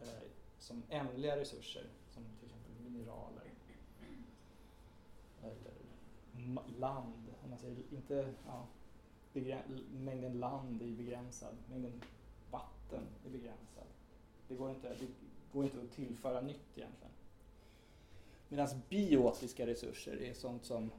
eh, 0.00 0.28
som 0.58 0.82
ändliga 0.90 1.36
resurser 1.36 1.86
som 2.10 2.22
till 2.40 2.48
exempel 2.48 2.90
mineraler 2.90 3.44
eller 5.42 6.78
land. 6.78 7.34
Om 7.44 7.50
man 7.50 7.58
säger 7.58 7.76
inte, 7.90 8.34
ja, 8.46 8.66
mängden 9.92 10.40
land 10.40 10.82
är 10.82 10.90
begränsad, 10.90 11.54
mängden 11.70 12.02
vatten 12.50 13.02
är 13.26 13.30
begränsad. 13.30 13.86
Det 14.48 14.54
går 14.54 14.70
inte, 14.70 14.88
det 14.98 15.06
går 15.52 15.64
inte 15.64 15.80
att 15.80 15.92
tillföra 15.92 16.40
nytt 16.40 16.78
egentligen. 16.78 17.12
Medan 18.48 18.68
biotiska 18.88 19.66
resurser 19.66 20.22
är 20.22 20.34
sånt 20.34 20.64
som 20.64 20.90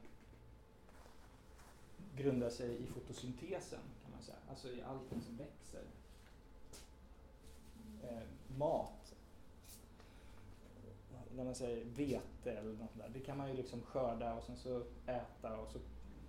grundar 2.16 2.50
sig 2.50 2.82
i 2.82 2.86
fotosyntesen 2.86 3.80
säga, 4.26 4.38
alltså 4.50 4.68
i 4.68 4.82
allting 4.82 5.22
som 5.22 5.36
växer. 5.36 5.84
Eh, 8.02 8.22
mat, 8.58 9.14
när 11.34 11.44
man 11.44 11.54
säger 11.54 11.84
vete 11.84 12.52
eller 12.52 12.72
något 12.72 12.98
där, 12.98 13.10
det 13.12 13.20
kan 13.20 13.38
man 13.38 13.48
ju 13.48 13.56
liksom 13.56 13.82
skörda 13.82 14.34
och 14.34 14.44
sen 14.44 14.56
så 14.56 14.82
äta 15.06 15.56
och 15.56 15.70
så 15.70 15.78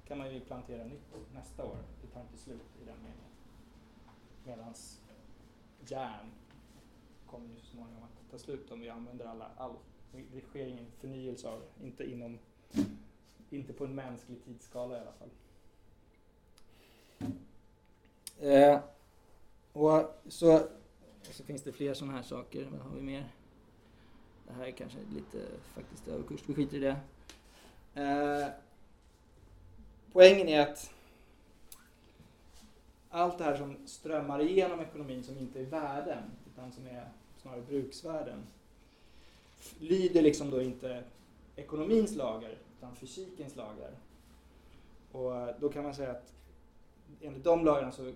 kan 0.08 0.18
man 0.18 0.34
ju 0.34 0.40
plantera 0.40 0.84
nytt 0.84 1.14
nästa 1.34 1.66
år. 1.66 1.78
Det 2.02 2.08
tar 2.08 2.22
inte 2.22 2.38
slut 2.38 2.82
i 2.82 2.86
den 2.86 2.98
meningen. 2.98 3.32
Medan 4.46 4.74
järn 5.88 6.32
kommer 7.26 7.50
ju 7.50 7.60
så 7.60 7.66
småningom 7.66 8.04
att 8.04 8.32
ta 8.32 8.38
slut 8.38 8.72
om 8.72 8.80
vi 8.80 8.90
använder 8.90 9.26
alla, 9.26 9.52
all, 9.58 9.76
det 10.12 10.42
sker 10.42 10.66
ingen 10.66 10.92
förnyelse 10.92 11.50
av 11.50 11.60
det, 11.60 11.86
inte 11.86 12.12
inom 12.12 12.40
inte 13.50 13.74
på 13.74 13.86
en 13.86 13.96
mänsklig 13.96 14.44
tidsskala 14.44 14.98
i 14.98 15.00
alla 15.00 15.12
fall. 15.12 15.30
Eh, 18.40 18.80
och 19.74 20.22
så, 20.28 20.68
så 21.22 21.44
finns 21.44 21.64
det 21.64 21.72
fler 21.72 21.94
sådana 21.94 22.18
här 22.18 22.24
saker. 22.24 22.68
Vad 22.72 22.82
har 22.82 22.96
vi 22.96 23.02
mer? 23.02 23.32
Det 24.48 24.54
här 24.54 24.66
är 24.66 24.72
kanske 24.72 24.98
lite 25.16 25.48
faktiskt 25.76 26.08
överkurs, 26.08 26.42
vi 26.46 26.54
skiter 26.54 26.78
i 26.78 26.80
det. 26.80 26.98
Eh, 28.02 28.48
poängen 30.12 30.48
är 30.48 30.62
att 30.62 30.92
allt 33.10 33.38
det 33.38 33.44
här 33.44 33.58
som 33.58 33.78
strömmar 33.86 34.42
igenom 34.42 34.80
ekonomin 34.80 35.24
som 35.24 35.38
inte 35.38 35.60
är 35.60 35.66
värden, 35.66 36.24
utan 36.54 36.72
som 36.72 36.88
är 36.88 37.10
snarare 37.42 37.62
bruksvärden, 37.62 38.44
lyder 39.80 40.22
liksom 40.22 40.50
då 40.50 40.62
inte 40.62 41.04
ekonomins 41.56 42.16
lagar, 42.16 42.58
utan 42.78 42.96
fysikens 42.96 43.56
lagar. 43.56 43.92
Och 45.12 45.60
då 45.60 45.70
kan 45.70 45.84
man 45.84 45.96
säga 45.96 46.12
att 46.12 46.34
enligt 47.22 47.44
de 47.44 47.66
lagarna 47.66 47.92
så 47.92 48.14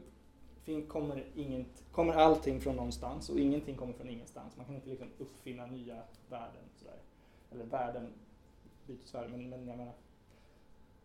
kommer, 0.87 1.25
inget, 1.35 1.83
kommer 1.91 2.13
allting 2.13 2.61
från 2.61 2.75
någonstans 2.75 3.29
och 3.29 3.39
ingenting 3.39 3.75
kommer 3.75 3.93
från 3.93 4.09
ingenstans. 4.09 4.57
Man 4.57 4.65
kan 4.65 4.75
inte 4.75 4.89
liksom 4.89 5.09
uppfinna 5.17 5.65
nya 5.65 6.01
värden. 6.29 6.63
Sådär. 6.79 6.97
Eller 7.51 7.65
värden, 7.65 8.13
bytesvärden, 8.87 9.31
men, 9.31 9.49
men 9.49 9.67
jag 9.67 9.77
menar 9.77 9.93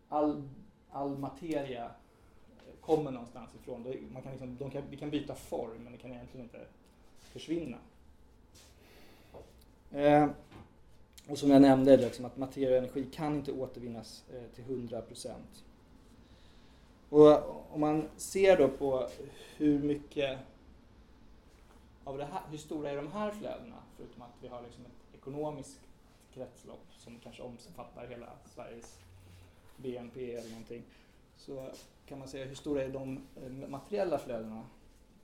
all, 0.08 0.48
all 0.90 1.18
materia 1.18 1.84
eh, 1.84 2.80
kommer 2.80 3.10
någonstans 3.10 3.50
ifrån. 3.54 4.10
Man 4.12 4.22
kan 4.22 4.32
liksom, 4.32 4.56
de 4.56 4.70
kan, 4.70 4.82
vi 4.90 4.96
kan 4.96 5.10
byta 5.10 5.34
form 5.34 5.78
men 5.84 5.92
det 5.92 5.98
kan 5.98 6.12
egentligen 6.12 6.46
inte 6.46 6.66
försvinna. 7.18 7.76
Eh, 9.90 10.28
och 11.28 11.38
som 11.38 11.50
jag 11.50 11.62
nämnde, 11.62 11.96
liksom 11.96 12.24
att 12.24 12.36
materia 12.36 12.70
och 12.70 12.76
energi 12.76 13.08
kan 13.12 13.34
inte 13.34 13.52
återvinnas 13.52 14.24
eh, 14.34 14.54
till 14.54 14.64
100 14.64 15.00
procent. 15.00 15.64
Och 17.08 17.74
om 17.74 17.80
man 17.80 18.08
ser 18.16 18.56
då 18.58 18.68
på 18.68 19.08
hur 19.56 19.78
mycket 19.78 20.38
av 22.04 22.18
det 22.18 22.24
här, 22.24 22.40
hur 22.50 22.58
stora 22.58 22.90
är 22.90 22.96
de 22.96 23.12
här 23.12 23.30
flödena? 23.30 23.76
Förutom 23.96 24.22
att 24.22 24.34
vi 24.40 24.48
har 24.48 24.62
liksom 24.62 24.84
ett 24.84 25.14
ekonomiskt 25.14 25.80
kretslopp 26.34 26.86
som 26.98 27.18
kanske 27.18 27.42
omfattar 27.42 28.06
hela 28.06 28.28
Sveriges 28.54 28.98
BNP 29.76 30.34
eller 30.34 30.50
någonting. 30.50 30.82
Så 31.36 31.68
kan 32.06 32.18
man 32.18 32.28
säga 32.28 32.44
hur 32.44 32.54
stora 32.54 32.82
är 32.82 32.88
de 32.88 33.20
eh, 33.42 33.68
materiella 33.68 34.18
flödena? 34.18 34.62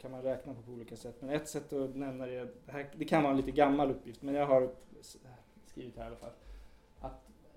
kan 0.03 0.11
man 0.11 0.23
räkna 0.23 0.55
på 0.55 0.63
på 0.63 0.73
olika 0.73 0.97
sätt. 0.97 1.17
Men 1.21 1.31
ett 1.31 1.49
sätt 1.49 1.73
att 1.73 1.97
nämna 1.97 2.27
det, 2.27 2.49
det, 2.67 2.73
här, 2.73 2.91
det 2.97 3.05
kan 3.05 3.23
vara 3.23 3.31
en 3.31 3.37
lite 3.37 3.51
gammal 3.51 3.91
uppgift, 3.91 4.23
men 4.23 4.35
jag 4.35 4.47
har 4.47 4.71
skrivit 5.67 5.97
här 5.97 6.05
i 6.05 6.07
alla 6.07 6.17
fall, 6.17 6.31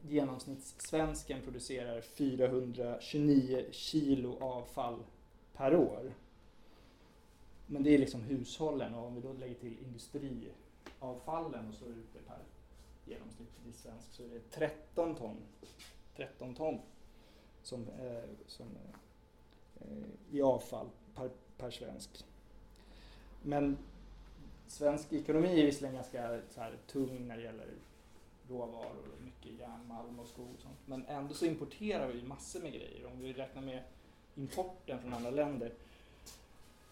genomsnittssvensken 0.10 1.42
producerar 1.42 2.02
429 2.02 3.66
kilo 3.72 4.38
avfall 4.44 5.04
per 5.54 5.76
år. 5.76 6.14
Men 7.68 7.84
det 7.84 7.94
är 7.94 7.98
liksom 7.98 8.22
hushållen 8.22 8.96
och 8.96 9.08
om 9.08 9.16
vi 9.16 9.22
då 9.22 9.34
lägger 9.34 9.56
till 9.56 9.78
industriavfallen 9.86 11.70
och 11.70 11.76
slår 11.76 11.90
ut 11.90 12.14
det 12.14 12.20
per 12.28 12.44
genomsnittlig 13.06 13.76
svensk 13.76 14.12
så 14.12 14.24
är 14.24 14.28
det 14.28 14.52
13 14.52 15.16
ton, 15.16 15.38
13 16.16 16.56
ton 16.56 16.80
som, 17.64 17.88
eh, 17.90 18.30
som 18.48 18.66
eh, 19.82 19.88
i 20.32 20.42
avfall 20.42 20.90
per, 21.16 21.30
per 21.58 21.72
svensk. 21.72 22.26
Men 23.42 23.78
svensk 24.68 25.14
ekonomi 25.14 25.62
är 25.62 25.66
visserligen 25.66 25.96
ganska 25.96 26.42
så 26.50 26.62
här, 26.62 26.78
tung 26.88 27.28
när 27.28 27.38
det 27.38 27.44
gäller 27.44 27.68
råvaror 28.50 29.06
och 29.18 29.24
mycket 29.24 29.60
järnmalm 29.60 30.20
och 30.20 30.28
skog 30.28 30.48
och 30.56 30.62
sånt. 30.62 30.78
Men 30.86 31.06
ändå 31.06 31.34
så 31.34 31.46
importerar 31.46 32.08
vi 32.08 32.24
massor 32.24 32.60
med 32.60 32.74
grejer. 32.74 33.06
Om 33.06 33.20
vi 33.20 33.34
räknar 33.34 33.62
med 33.62 33.84
importen 34.36 35.00
från 35.00 35.14
andra 35.14 35.30
länder 35.30 35.74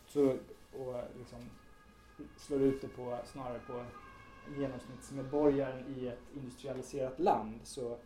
så, 0.08 0.38
och 0.74 1.04
liksom 1.18 1.50
slår 2.38 2.62
ut 2.62 2.82
det 2.82 2.88
på, 2.88 3.20
snarare 3.26 3.60
på 3.60 3.86
genomsnittsmedborgaren 4.58 5.96
i 5.98 6.08
ett 6.08 6.24
industrialiserat 6.36 7.20
land 7.20 7.60
så, 7.64 7.98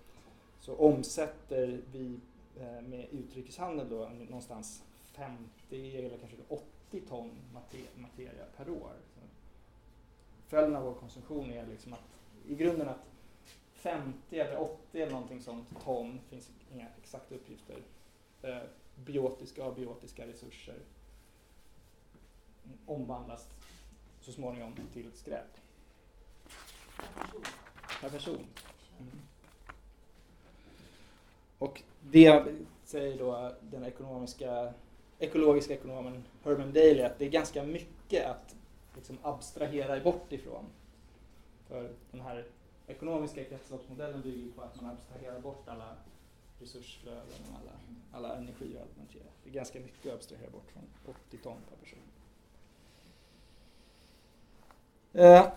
så 0.60 0.76
omsätter 0.76 1.82
vi 1.92 2.20
eh, 2.60 2.82
med 2.82 3.08
utrikeshandel 3.12 3.90
då 3.90 4.10
någonstans 4.30 4.84
50 5.14 5.98
eller 5.98 6.18
kanske 6.18 6.38
80 6.48 7.02
ton 7.02 7.32
materia 7.96 8.46
per 8.58 8.70
år. 8.70 8.92
Följden 10.48 10.76
av 10.76 10.84
vår 10.84 10.94
konsumtion 10.94 11.52
är 11.52 11.68
liksom 11.68 11.94
att 11.94 12.00
i 12.48 12.56
grunden 12.56 12.90
att 12.90 13.06
50 13.92 14.40
eller 14.40 14.62
80 14.62 15.02
eller 15.02 15.12
någonting 15.12 15.42
sånt 15.42 15.84
ton, 15.84 16.20
finns 16.30 16.52
inga 16.74 16.88
exakta 16.98 17.36
uppgifter, 17.36 17.78
eh, 18.42 18.58
biotiska 18.96 19.64
och 19.66 19.72
abiotiska 19.72 20.28
resurser 20.28 20.76
omvandlas 22.86 23.48
så 24.22 24.32
småningom 24.32 24.74
till 24.94 25.12
skräp. 25.14 25.58
Per 28.02 28.10
person. 28.10 28.46
Mm. 29.00 29.12
Och 31.58 31.82
det 32.02 32.46
säger 32.84 33.18
då 33.18 33.54
den 33.62 33.84
ekonomiska, 33.86 34.74
ekologiska 35.20 35.74
ekonomen 35.74 36.24
Herman 36.44 36.74
Daly 36.74 37.02
att 37.02 37.20
det 37.20 37.26
är 37.26 37.30
ganska 37.30 37.64
mycket 37.64 38.26
att 38.26 38.56
liksom 38.96 39.18
abstrahera 39.22 40.00
bort 40.00 40.32
ifrån. 40.32 40.66
För 41.68 41.92
den 42.12 42.22
här 42.22 42.46
ekonomiska 42.88 43.44
kretsloppsmodellen 43.44 44.22
bygger 44.22 44.52
på 44.52 44.62
att 44.62 44.82
man 44.82 44.92
abstraherar 44.92 45.40
bort 45.40 45.68
alla 45.68 45.96
resursflöden 46.60 47.24
och 47.52 47.60
alla, 47.62 47.72
alla 48.12 48.38
energi 48.38 48.76
och 48.76 48.82
allt 48.82 48.98
man 48.98 49.06
ger. 49.14 49.24
Det 49.44 49.50
är 49.50 49.54
ganska 49.54 49.80
mycket 49.80 50.06
att 50.06 50.14
abstrahera 50.14 50.50
bort 50.50 50.72
från 50.72 50.84
80 51.28 51.38
ton 51.38 51.58
per 51.70 51.76
person. 51.76 52.00
Eh. 55.14 55.48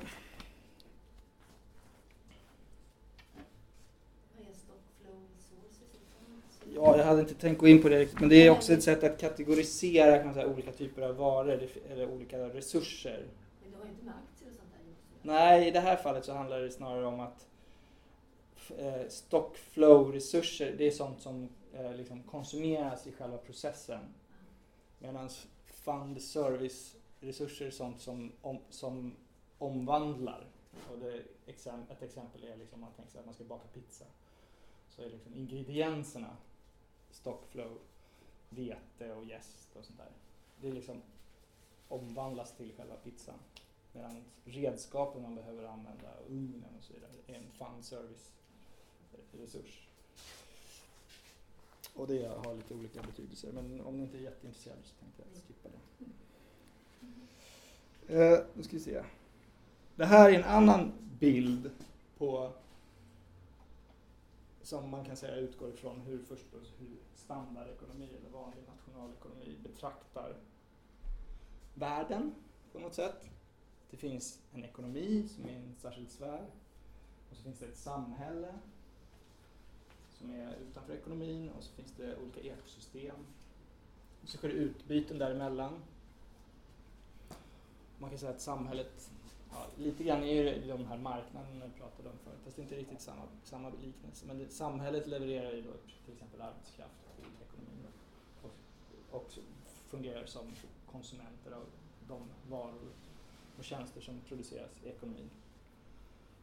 Ja, 6.75 6.97
jag 6.97 7.05
hade 7.05 7.21
inte 7.21 7.35
tänkt 7.35 7.59
gå 7.59 7.69
in 7.69 7.83
på 7.83 7.89
det 7.89 7.99
riktigt, 8.01 8.21
men 8.21 8.29
det 8.29 8.47
är 8.47 8.51
också 8.51 8.73
ett 8.73 8.83
sätt 8.83 9.05
att 9.05 9.21
kategorisera 9.21 10.17
kan 10.17 10.27
man 10.27 10.35
säga, 10.35 10.47
olika 10.47 10.73
typer 10.73 11.03
av 11.03 11.17
varor 11.17 11.69
eller 11.91 12.11
olika 12.11 12.39
resurser. 12.39 13.27
Men 13.63 13.73
du 13.73 13.79
har 13.79 13.85
inte 13.85 14.05
med 14.05 14.15
aktier 14.15 14.51
och 14.51 14.57
sånt 14.57 14.71
där 14.73 14.83
Nej, 15.23 15.69
i 15.69 15.71
det 15.71 15.81
här 15.81 15.97
fallet 15.97 16.25
så 16.25 16.33
handlar 16.33 16.61
det 16.61 16.71
snarare 16.71 17.07
om 17.07 17.21
att 17.21 17.47
eh, 18.79 19.09
stockflow-resurser, 19.09 20.75
det 20.79 20.87
är 20.87 20.91
sånt 20.91 21.21
som 21.21 21.49
eh, 21.73 21.95
liksom 21.95 22.23
konsumeras 22.23 23.07
i 23.07 23.13
själva 23.13 23.39
processen. 23.39 24.15
Medan 24.99 25.29
fund 25.65 26.23
service-resurser 26.23 27.67
är 27.67 27.71
sånt 27.71 28.01
som, 28.01 28.33
om, 28.43 28.59
som 28.71 29.17
omvandlar. 29.59 30.47
Och 30.93 30.99
det, 30.99 31.23
ett 31.47 32.03
exempel 32.03 32.45
är 32.45 32.57
liksom, 32.57 32.81
man 32.81 32.93
tänker 32.93 33.13
sig 33.13 33.19
att 33.19 33.27
man 33.27 33.35
ska 33.35 33.45
baka 33.45 33.69
pizza. 33.69 34.05
Så 34.89 35.03
är 35.03 35.11
liksom 35.11 35.35
ingredienserna 35.35 36.37
stockflow, 37.11 37.79
vete 38.49 39.13
och 39.13 39.25
jäst 39.25 39.77
och 39.77 39.85
sånt 39.85 39.99
där. 39.99 40.13
Det 40.61 40.73
liksom 40.73 41.03
omvandlas 41.89 42.57
till 42.57 42.73
själva 42.77 42.97
pizzan. 42.97 43.39
Medan 43.93 44.25
redskapen 44.45 45.23
man 45.23 45.35
behöver 45.35 45.65
använda, 45.65 46.09
ugnen 46.29 46.75
och 46.79 46.85
så 46.85 46.93
vidare, 46.93 47.13
är 47.27 47.35
en 47.35 47.51
fun 47.53 47.83
service 47.83 48.33
resurs. 49.33 49.87
Och 51.95 52.07
det 52.07 52.27
har 52.45 52.55
lite 52.55 52.75
olika 52.75 53.03
betydelser, 53.03 53.53
men 53.53 53.81
om 53.81 53.97
ni 53.97 54.03
inte 54.03 54.19
är 54.19 54.23
jätteintresserade 54.23 54.83
så 54.85 54.95
tänkte 54.95 55.23
jag 55.35 55.43
skippa 55.43 55.69
det. 55.69 55.79
Eh, 58.15 58.45
nu 58.55 58.63
ska 58.63 58.77
vi 58.77 58.83
se. 58.83 59.03
Det 59.97 60.07
här 60.07 60.31
är 60.31 60.35
en 60.35 60.45
annan 60.45 60.93
bild 61.19 61.71
på 62.19 62.53
som 64.63 64.91
man 64.91 65.05
kan 65.05 65.17
säga 65.17 65.37
utgår 65.37 65.69
ifrån 65.69 66.01
hur 66.01 66.19
först 66.19 66.45
hur 66.79 66.97
standardekonomi 67.15 68.09
eller 68.19 68.31
vanlig 68.31 68.63
nationalekonomi 68.69 69.57
betraktar 69.63 70.37
världen 71.75 72.35
på 72.73 72.79
något 72.79 72.95
sätt. 72.95 73.31
Det 73.91 73.97
finns 73.97 74.39
en 74.55 74.65
ekonomi 74.65 75.29
som 75.29 75.45
är 75.45 75.55
en 75.55 75.75
särskild 75.79 76.11
sfär 76.11 76.47
och 77.31 77.37
så 77.37 77.43
finns 77.43 77.59
det 77.59 77.67
ett 77.67 77.77
samhälle 77.77 78.55
som 80.11 80.31
är 80.31 80.57
utanför 80.57 80.95
ekonomin 80.95 81.51
och 81.51 81.65
så 81.65 81.73
finns 81.73 81.93
det 81.97 82.17
olika 82.17 82.41
ekosystem. 82.41 83.17
Och 84.23 84.29
så 84.29 84.39
sker 84.39 84.49
det 84.49 84.55
utbyten 84.55 85.19
däremellan. 85.19 85.83
Man 87.99 88.11
kan 88.11 88.19
säga 88.19 88.33
att 88.33 88.41
samhället, 88.41 89.11
ja, 89.51 89.67
lite 89.77 90.05
grann 90.05 90.23
är 90.25 90.45
det 90.45 90.67
de 90.67 90.87
här 90.87 90.99
marknaderna 90.99 91.67
vi 91.67 91.81
pratade 91.81 92.09
om 92.09 92.19
förut, 92.25 92.39
fast 92.45 92.57
det 92.57 92.63
är 92.63 92.65
inte 92.65 92.77
riktigt 92.77 93.01
samma, 93.01 93.23
samma 93.45 93.71
liknelse. 93.71 94.27
Men 94.27 94.39
det, 94.39 94.49
samhället 94.49 95.07
levererar 95.07 95.53
ju 95.53 95.63
då 95.63 95.73
till 96.05 96.15
exempel 96.15 96.41
arbetskraft 96.41 96.95
till 97.17 97.25
ekonomin 97.49 97.87
och, 98.43 98.53
och 99.17 99.39
fungerar 99.87 100.27
som 100.27 100.55
konsumenter 100.87 101.53
av 101.53 101.65
de 102.09 102.23
varor 102.49 102.93
och 103.61 103.67
tjänster 103.67 104.01
som 104.01 104.21
produceras 104.21 104.71
i 104.85 104.89
ekonomin. 104.89 105.31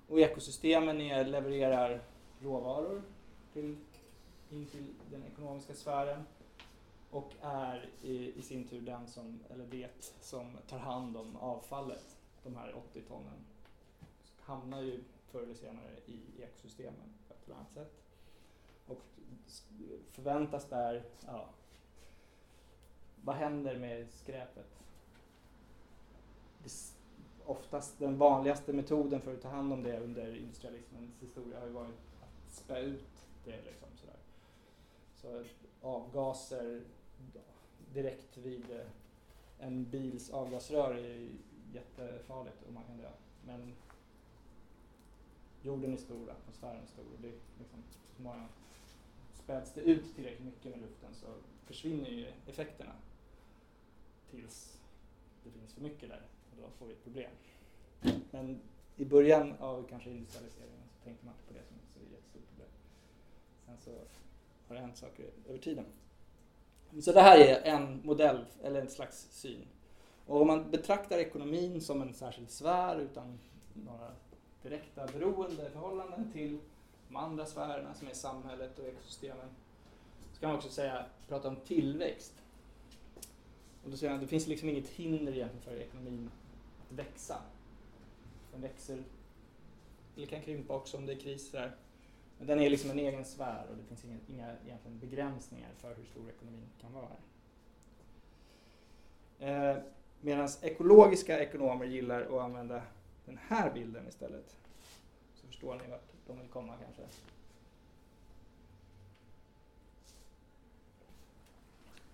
Och 0.08 0.20
ekosystemen 0.20 1.02
är, 1.02 1.26
levererar 1.26 2.02
råvaror 2.42 3.02
till 3.54 3.78
in 4.50 4.66
till 4.66 4.94
den 5.12 5.24
ekonomiska 5.24 5.74
sfären 5.74 6.24
och 7.12 7.34
är 7.42 7.90
i, 8.02 8.40
i 8.40 8.42
sin 8.42 8.68
tur 8.68 8.82
den 8.82 9.08
som, 9.08 9.40
eller 9.50 9.66
det 9.66 10.14
som 10.22 10.58
tar 10.68 10.80
hand 10.80 11.18
om 11.18 11.36
avfallet. 11.36 12.18
De 12.44 12.56
här 12.56 12.76
80 12.92 13.02
tonnen 13.02 13.46
hamnar 14.40 14.82
ju 14.82 15.04
förr 15.32 15.44
eller 15.44 15.56
senare 15.56 15.92
i 16.06 16.44
ekosystemen 16.44 17.14
på 17.28 17.34
ett 17.34 17.46
eller 17.46 17.56
annat 17.56 17.74
sätt. 17.74 17.94
Och 18.88 19.02
förväntas 20.12 20.66
där, 20.66 21.04
ja, 21.26 21.50
vad 23.24 23.36
händer 23.36 23.80
med 23.80 24.08
skräpet? 24.12 24.78
Oftast 27.48 28.00
den 28.00 28.18
vanligaste 28.18 28.74
metoden 28.74 29.22
för 29.22 29.34
att 29.34 29.42
ta 29.42 29.50
hand 29.50 29.74
om 29.74 29.84
det 29.84 30.00
under 30.00 30.36
industrialismens 30.36 31.22
historia 31.22 31.60
har 31.60 31.68
ju 31.68 31.74
varit 31.74 31.96
att 32.22 32.54
spä 32.54 32.80
ut 32.80 33.28
det. 33.46 33.62
Liksom, 33.62 33.88
sådär. 33.96 34.16
Så 35.16 35.44
avgaser 35.82 36.82
direkt 37.94 38.38
vid 38.38 38.72
eh, 38.72 38.88
en 39.60 39.90
bils 39.90 40.30
avgasrör 40.30 40.96
är 40.96 41.30
jättefarligt 41.74 42.64
och 42.68 42.74
man 42.74 42.84
kan 42.84 42.98
dö. 42.98 43.10
Men 43.46 43.74
jorden 45.62 45.94
är 45.94 45.98
stor, 45.98 46.30
atmosfären 46.30 46.82
är 46.84 46.88
stor 46.88 47.06
och 47.16 47.22
det 47.22 47.32
liksom, 47.60 47.84
många 48.18 48.48
späds 49.34 49.74
det 49.74 49.82
ut 49.82 50.16
tillräckligt 50.16 50.46
mycket 50.46 50.72
med 50.72 50.82
luften 50.82 51.14
så 51.14 51.28
försvinner 51.66 52.10
ju 52.10 52.28
effekterna 52.48 52.94
tills 54.32 54.80
det 55.44 55.52
finns 55.52 55.74
för 55.74 55.82
mycket 55.82 56.10
där 56.10 56.22
då 56.58 56.70
får 56.80 56.86
vi 56.86 56.94
ett 56.94 57.04
problem. 57.04 57.32
Men 58.32 58.62
i 58.96 59.06
början 59.06 59.54
av 59.60 59.88
kanske 59.90 60.10
industrialiseringen 60.10 60.84
så 60.98 61.04
tänkte 61.04 61.26
man 61.26 61.34
inte 61.34 61.48
på 61.48 61.54
det 61.54 61.66
som 61.66 61.76
ett 61.78 62.12
jättestort 62.12 62.50
problem. 62.50 62.70
Sen 63.66 63.78
så 63.78 63.92
har 64.68 64.76
det 64.76 64.82
hänt 64.82 64.98
saker 64.98 65.26
över 65.48 65.60
tiden. 65.60 65.86
Så 67.02 67.12
det 67.12 67.22
här 67.22 67.38
är 67.38 67.62
en 67.62 68.02
modell, 68.04 68.46
eller 68.64 68.82
en 68.82 68.90
slags 68.90 69.28
syn. 69.32 69.68
Och 70.26 70.42
om 70.42 70.48
man 70.48 70.72
betraktar 70.72 71.18
ekonomin 71.18 71.82
som 71.82 72.02
en 72.02 72.14
särskild 72.14 72.50
sfär 72.50 73.00
utan 73.00 73.40
några 73.74 74.12
direkta 74.64 75.08
beroendeförhållanden 75.08 76.32
till 76.32 76.60
de 77.08 77.16
andra 77.16 77.46
sfärerna 77.46 77.94
som 77.94 78.08
är 78.08 78.14
samhället 78.14 78.80
och 78.80 78.86
ekosystemen. 78.86 79.50
Så 80.34 80.40
kan 80.40 80.50
man 80.50 80.58
också 80.58 80.70
säga, 80.70 81.06
prata 81.28 81.48
om 81.48 81.56
tillväxt. 81.56 82.34
Och 83.84 83.92
då 83.92 83.98
säger 83.98 84.12
man 84.14 84.20
att 84.20 84.26
det 84.26 84.30
finns 84.30 84.48
liksom 84.48 84.70
inget 84.70 84.88
hinder 84.88 85.34
egentligen 85.34 85.62
för 85.62 85.76
ekonomin 85.76 86.32
att 86.90 87.00
växa. 87.00 87.42
Den 88.52 88.62
växer, 88.62 89.04
eller 90.16 90.28
kan 90.28 90.42
krympa 90.42 90.76
också 90.76 90.98
om 90.98 91.06
det 91.06 91.14
är 91.14 91.20
kris. 91.20 91.52
Där. 91.52 91.76
Men 92.38 92.48
den 92.48 92.60
är 92.60 92.70
liksom 92.70 92.90
en 92.90 93.00
egen 93.00 93.26
sfär 93.26 93.66
och 93.70 93.78
det 93.78 93.84
finns 93.84 94.06
inga, 94.06 94.18
inga 94.28 94.56
egentligen 94.66 95.00
begränsningar 95.00 95.70
för 95.78 95.96
hur 95.96 96.06
stor 96.06 96.30
ekonomin 96.30 96.70
kan 96.82 96.94
vara. 96.94 97.16
Eh, 99.40 99.78
Medan 100.22 100.50
ekologiska 100.62 101.40
ekonomer 101.40 101.86
gillar 101.86 102.22
att 102.22 102.42
använda 102.42 102.82
den 103.26 103.40
här 103.48 103.74
bilden 103.74 104.08
istället. 104.08 104.56
Så 105.36 105.48
förstår 105.48 105.76
ni 105.76 105.92
vart 105.92 106.12
de 106.28 106.40
vill 106.40 106.48
komma 106.48 106.74
kanske. 106.84 107.02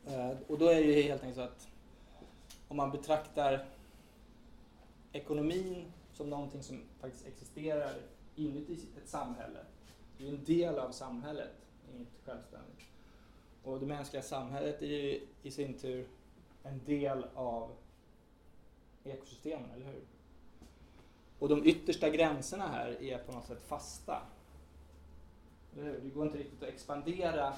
Eh, 0.05 0.37
och 0.47 0.57
då 0.57 0.67
är 0.67 0.75
det 0.75 0.81
ju 0.81 1.01
helt 1.01 1.23
enkelt 1.23 1.35
så 1.35 1.41
att 1.41 1.67
om 2.67 2.77
man 2.77 2.91
betraktar 2.91 3.65
ekonomin 5.13 5.91
som 6.13 6.29
någonting 6.29 6.63
som 6.63 6.83
faktiskt 6.99 7.27
existerar 7.27 7.95
inuti 8.35 8.73
ett 9.03 9.09
samhälle. 9.09 9.59
Det 10.17 10.23
är 10.23 10.29
en 10.29 10.43
del 10.43 10.79
av 10.79 10.91
samhället, 10.91 11.51
inget 11.95 12.07
självständigt. 12.25 12.79
Och 13.63 13.79
det 13.79 13.85
mänskliga 13.85 14.23
samhället 14.23 14.81
är 14.81 14.87
ju 14.87 15.27
i 15.43 15.51
sin 15.51 15.73
tur 15.73 16.07
en 16.63 16.81
del 16.85 17.25
av 17.35 17.75
ekosystemen, 19.03 19.71
eller 19.71 19.85
hur? 19.85 20.01
Och 21.39 21.49
de 21.49 21.65
yttersta 21.65 22.09
gränserna 22.09 22.67
här 22.67 23.03
är 23.03 23.17
på 23.17 23.31
något 23.31 23.45
sätt 23.45 23.61
fasta. 23.61 24.21
Det 25.75 26.13
går 26.13 26.25
inte 26.25 26.37
riktigt 26.37 26.63
att 26.63 26.69
expandera 26.69 27.53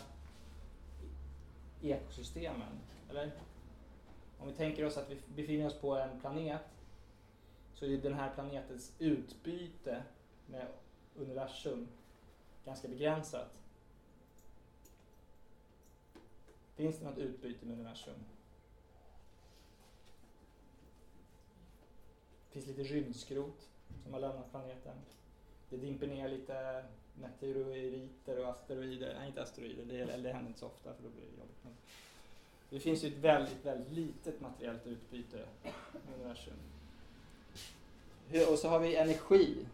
ekosystemen. 1.82 2.80
Eller? 3.10 3.32
Om 4.40 4.48
vi 4.48 4.54
tänker 4.54 4.86
oss 4.86 4.98
att 4.98 5.10
vi 5.10 5.18
befinner 5.36 5.68
oss 5.68 5.82
på 5.82 5.96
en 5.96 6.20
planet 6.20 6.75
så 7.76 7.86
är 7.86 7.98
den 7.98 8.14
här 8.14 8.34
planetens 8.34 8.92
utbyte 9.00 10.04
med 10.48 10.68
universum 11.16 11.88
ganska 12.66 12.88
begränsat. 12.88 13.52
Finns 16.76 17.00
det 17.00 17.06
något 17.06 17.18
utbyte 17.18 17.66
med 17.66 17.74
universum? 17.74 18.16
Det 22.48 22.54
finns 22.54 22.78
lite 22.78 22.94
rymdskrot 22.94 23.70
som 24.04 24.14
har 24.14 24.20
lämnat 24.20 24.52
planeten. 24.52 24.98
Det 25.70 25.78
dimper 25.78 26.08
ner 26.08 26.30
lite 26.30 26.86
meteoriter 27.16 28.40
och 28.40 28.50
asteroider. 28.50 29.16
Nej, 29.20 29.28
inte 29.28 29.42
asteroider, 29.42 29.86
det, 29.86 30.00
eller 30.00 30.24
det 30.24 30.34
händer 30.34 30.48
inte 30.48 30.60
så 30.60 30.66
ofta 30.66 30.94
för 30.94 31.04
då 31.04 31.10
blir 31.10 31.22
det 31.22 31.38
jobbigt. 31.38 31.64
Men 31.64 31.74
det 32.70 32.80
finns 32.80 33.04
ju 33.04 33.08
ett 33.08 33.18
väldigt, 33.18 33.66
väldigt 33.66 33.92
litet 33.92 34.42
materiellt 34.42 34.88
utbyte 34.88 35.46
med 36.04 36.14
universum. 36.16 36.58
Och 38.52 38.60
så 38.60 38.70
har 38.70 38.80
vi 38.80 38.96
energi, 38.96 39.66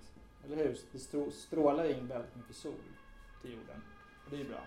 eller 0.46 0.56
hur? 0.56 0.78
Det 0.92 1.32
strålar 1.32 1.86
in 1.86 2.08
väldigt 2.08 2.36
mycket 2.36 2.56
sol 2.56 2.74
till 3.42 3.52
jorden. 3.52 3.82
Och 4.26 4.32
det 4.32 4.36
är 4.36 4.40
ju 4.40 4.48
bra. 4.48 4.64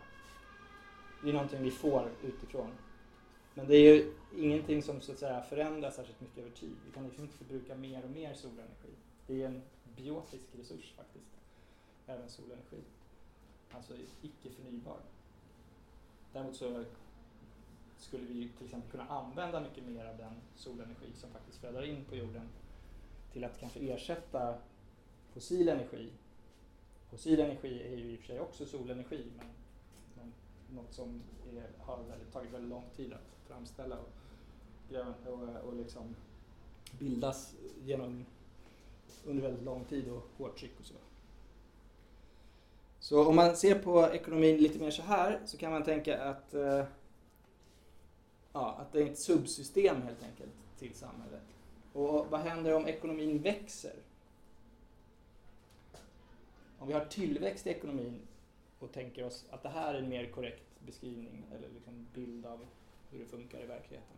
Det 1.22 1.28
är 1.28 1.32
någonting 1.32 1.62
vi 1.62 1.70
får 1.70 2.10
utifrån. 2.22 2.70
Men 3.54 3.66
det 3.66 3.76
är 3.76 3.94
ju 3.94 4.12
ingenting 4.36 4.82
som 4.82 5.00
så 5.00 5.12
att 5.12 5.18
säga 5.18 5.42
förändras 5.42 5.96
särskilt 5.96 6.20
mycket 6.20 6.38
över 6.38 6.50
tid. 6.50 6.76
Vi 6.86 6.92
kan 6.92 7.04
liksom 7.04 7.24
inte 7.24 7.36
förbruka 7.36 7.74
mer 7.74 8.04
och 8.04 8.10
mer 8.10 8.34
solenergi. 8.34 8.94
Det 9.26 9.42
är 9.42 9.46
en 9.46 9.62
biotisk 9.96 10.44
resurs 10.58 10.92
faktiskt, 10.96 11.30
även 12.06 12.28
solenergi. 12.28 12.80
Alltså 13.72 13.94
icke 14.22 14.50
förnybar. 14.50 14.98
Däremot 16.32 16.56
så 16.56 16.84
skulle 17.98 18.24
vi 18.24 18.48
till 18.48 18.66
exempel 18.66 18.90
kunna 18.90 19.06
använda 19.06 19.60
mycket 19.60 19.84
mer 19.84 20.04
av 20.06 20.16
den 20.16 20.34
solenergi 20.56 21.12
som 21.14 21.30
faktiskt 21.30 21.58
flödar 21.58 21.82
in 21.82 22.04
på 22.04 22.16
jorden 22.16 22.48
till 23.34 23.44
att 23.44 23.60
kanske 23.60 23.80
ersätta 23.80 24.54
fossil 25.32 25.68
energi. 25.68 26.08
Fossil 27.10 27.40
energi 27.40 27.82
är 27.82 27.96
ju 27.96 28.12
i 28.12 28.16
och 28.16 28.20
för 28.20 28.26
sig 28.26 28.40
också 28.40 28.66
solenergi 28.66 29.24
men, 30.16 30.32
något 30.76 30.92
som 30.92 31.22
är, 31.52 31.84
har 31.84 32.02
väldigt, 32.02 32.32
tagit 32.32 32.52
väldigt 32.52 32.70
lång 32.70 32.84
tid 32.96 33.12
att 33.12 33.48
framställa 33.48 33.96
och, 33.98 35.32
och, 35.32 35.48
och 35.66 35.74
liksom 35.74 36.16
bildas 36.98 37.54
genom 37.84 38.24
under 39.26 39.42
väldigt 39.42 39.64
lång 39.64 39.84
tid 39.84 40.08
och 40.08 40.22
hårt 40.36 40.58
tryck 40.58 40.80
och 40.80 40.86
så. 40.86 40.94
Så 43.00 43.28
om 43.28 43.36
man 43.36 43.56
ser 43.56 43.78
på 43.78 44.08
ekonomin 44.12 44.56
lite 44.56 44.78
mer 44.78 44.90
så 44.90 45.02
här 45.02 45.40
så 45.46 45.56
kan 45.56 45.72
man 45.72 45.84
tänka 45.84 46.22
att, 46.22 46.54
eh, 46.54 46.84
ja, 48.52 48.76
att 48.80 48.92
det 48.92 49.02
är 49.02 49.06
ett 49.06 49.18
subsystem 49.18 50.02
helt 50.02 50.22
enkelt 50.22 50.52
till 50.78 50.94
samhället. 50.94 51.53
Och 51.94 52.26
vad 52.30 52.40
händer 52.40 52.74
om 52.74 52.86
ekonomin 52.86 53.42
växer? 53.42 53.94
Om 56.78 56.88
vi 56.88 56.94
har 56.94 57.04
tillväxt 57.04 57.66
i 57.66 57.70
ekonomin 57.70 58.20
och 58.78 58.92
tänker 58.92 59.24
oss 59.24 59.44
att 59.50 59.62
det 59.62 59.68
här 59.68 59.94
är 59.94 59.98
en 59.98 60.08
mer 60.08 60.30
korrekt 60.30 60.80
beskrivning 60.86 61.46
eller 61.54 61.68
liksom 61.68 62.06
bild 62.14 62.46
av 62.46 62.66
hur 63.10 63.18
det 63.18 63.26
funkar 63.26 63.62
i 63.62 63.66
verkligheten. 63.66 64.16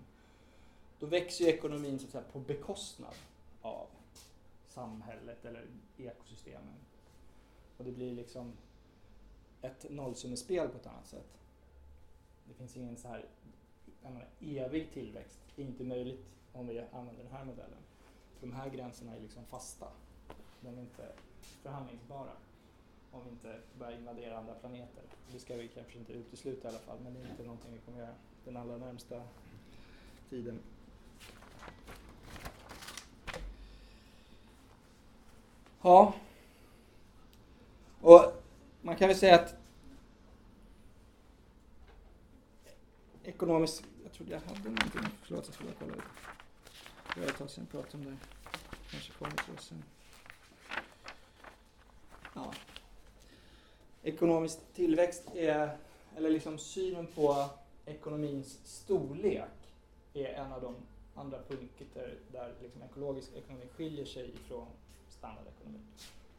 Då 0.99 1.07
växer 1.07 1.45
ju 1.45 1.51
ekonomin 1.51 1.99
så 1.99 2.05
att 2.05 2.13
säga, 2.13 2.25
på 2.33 2.39
bekostnad 2.39 3.15
av 3.63 3.87
samhället 4.69 5.45
eller 5.45 5.67
ekosystemen. 5.99 6.75
Och 7.77 7.85
det 7.85 7.93
blir 7.93 8.13
liksom 8.13 8.53
ett 9.63 9.87
nollsummespel 9.91 10.69
på 10.69 10.77
ett 10.77 10.87
annat 10.87 11.07
sätt. 11.07 11.39
Det 12.49 12.55
finns 12.55 12.77
ingen 12.77 12.97
så 12.97 13.09
här 13.09 13.25
menar, 14.03 14.29
evig 14.41 14.93
tillväxt. 14.93 15.39
Det 15.57 15.63
är 15.63 15.67
inte 15.67 15.85
möjligt 15.85 16.27
om 16.57 16.67
vi 16.67 16.85
använder 16.93 17.23
den 17.23 17.33
här 17.33 17.45
modellen. 17.45 17.79
De 18.41 18.53
här 18.53 18.71
gränserna 18.71 19.15
är 19.15 19.21
liksom 19.21 19.45
fasta. 19.45 19.87
De 20.61 20.79
är 20.79 20.81
inte 20.81 21.13
förhandlingsbara 21.63 22.31
om 23.11 23.25
vi 23.25 23.31
inte 23.31 23.61
börjar 23.79 23.99
invadera 23.99 24.39
andra 24.39 24.55
planeter. 24.55 25.03
Det 25.33 25.39
ska 25.39 25.57
vi 25.57 25.69
kanske 25.69 25.99
inte 25.99 26.13
utesluta 26.13 26.69
i 26.69 26.71
alla 26.71 26.79
fall, 26.79 26.99
men 27.01 27.15
det 27.15 27.21
är 27.21 27.31
inte 27.31 27.43
någonting 27.43 27.73
vi 27.73 27.79
kommer 27.79 27.99
göra 27.99 28.15
den 28.45 28.57
allra 28.57 28.77
närmsta 28.77 29.23
tiden. 30.31 30.59
Ja. 35.83 36.15
Och 38.01 38.43
man 38.83 38.97
kan 38.97 39.09
väl 39.09 39.17
säga 39.17 39.35
att 39.35 39.55
ekonomisk... 43.25 43.85
Jag 44.03 44.13
trodde 44.13 44.33
jag 44.33 44.41
hade 44.41 44.69
någonting. 44.69 45.01
Förlåt, 45.23 45.45
jag 45.47 45.55
skulle 45.55 45.73
kolla 45.79 45.95
upp 45.95 46.03
det 47.17 47.23
var 47.23 47.29
ett 47.29 47.39
tag 47.39 47.51
sedan 47.51 47.67
jag 47.73 47.83
pratade 47.83 48.05
om 48.05 48.11
det. 48.11 48.17
Kanske 48.91 49.13
kommer 49.13 49.37
till 49.37 49.55
oss 49.55 49.65
sen. 49.65 49.85
Ja. 52.35 52.55
Ekonomisk 54.03 54.59
tillväxt 54.75 55.23
är 55.35 55.77
eller 56.17 56.31
liksom 56.31 56.59
synen 56.59 57.07
på 57.07 57.49
ekonomins 57.87 58.59
storlek 58.65 59.73
är 60.15 60.25
en 60.25 60.53
av 60.53 60.61
de 60.63 60.75
andra 61.15 61.39
punkter 61.43 62.19
där 62.33 62.55
liksom 62.63 62.83
ekologisk 62.83 63.33
ekonomi 63.35 63.67
skiljer 63.77 64.05
sig 64.05 64.31
ifrån 64.31 64.67
standardekonomi. 65.09 65.79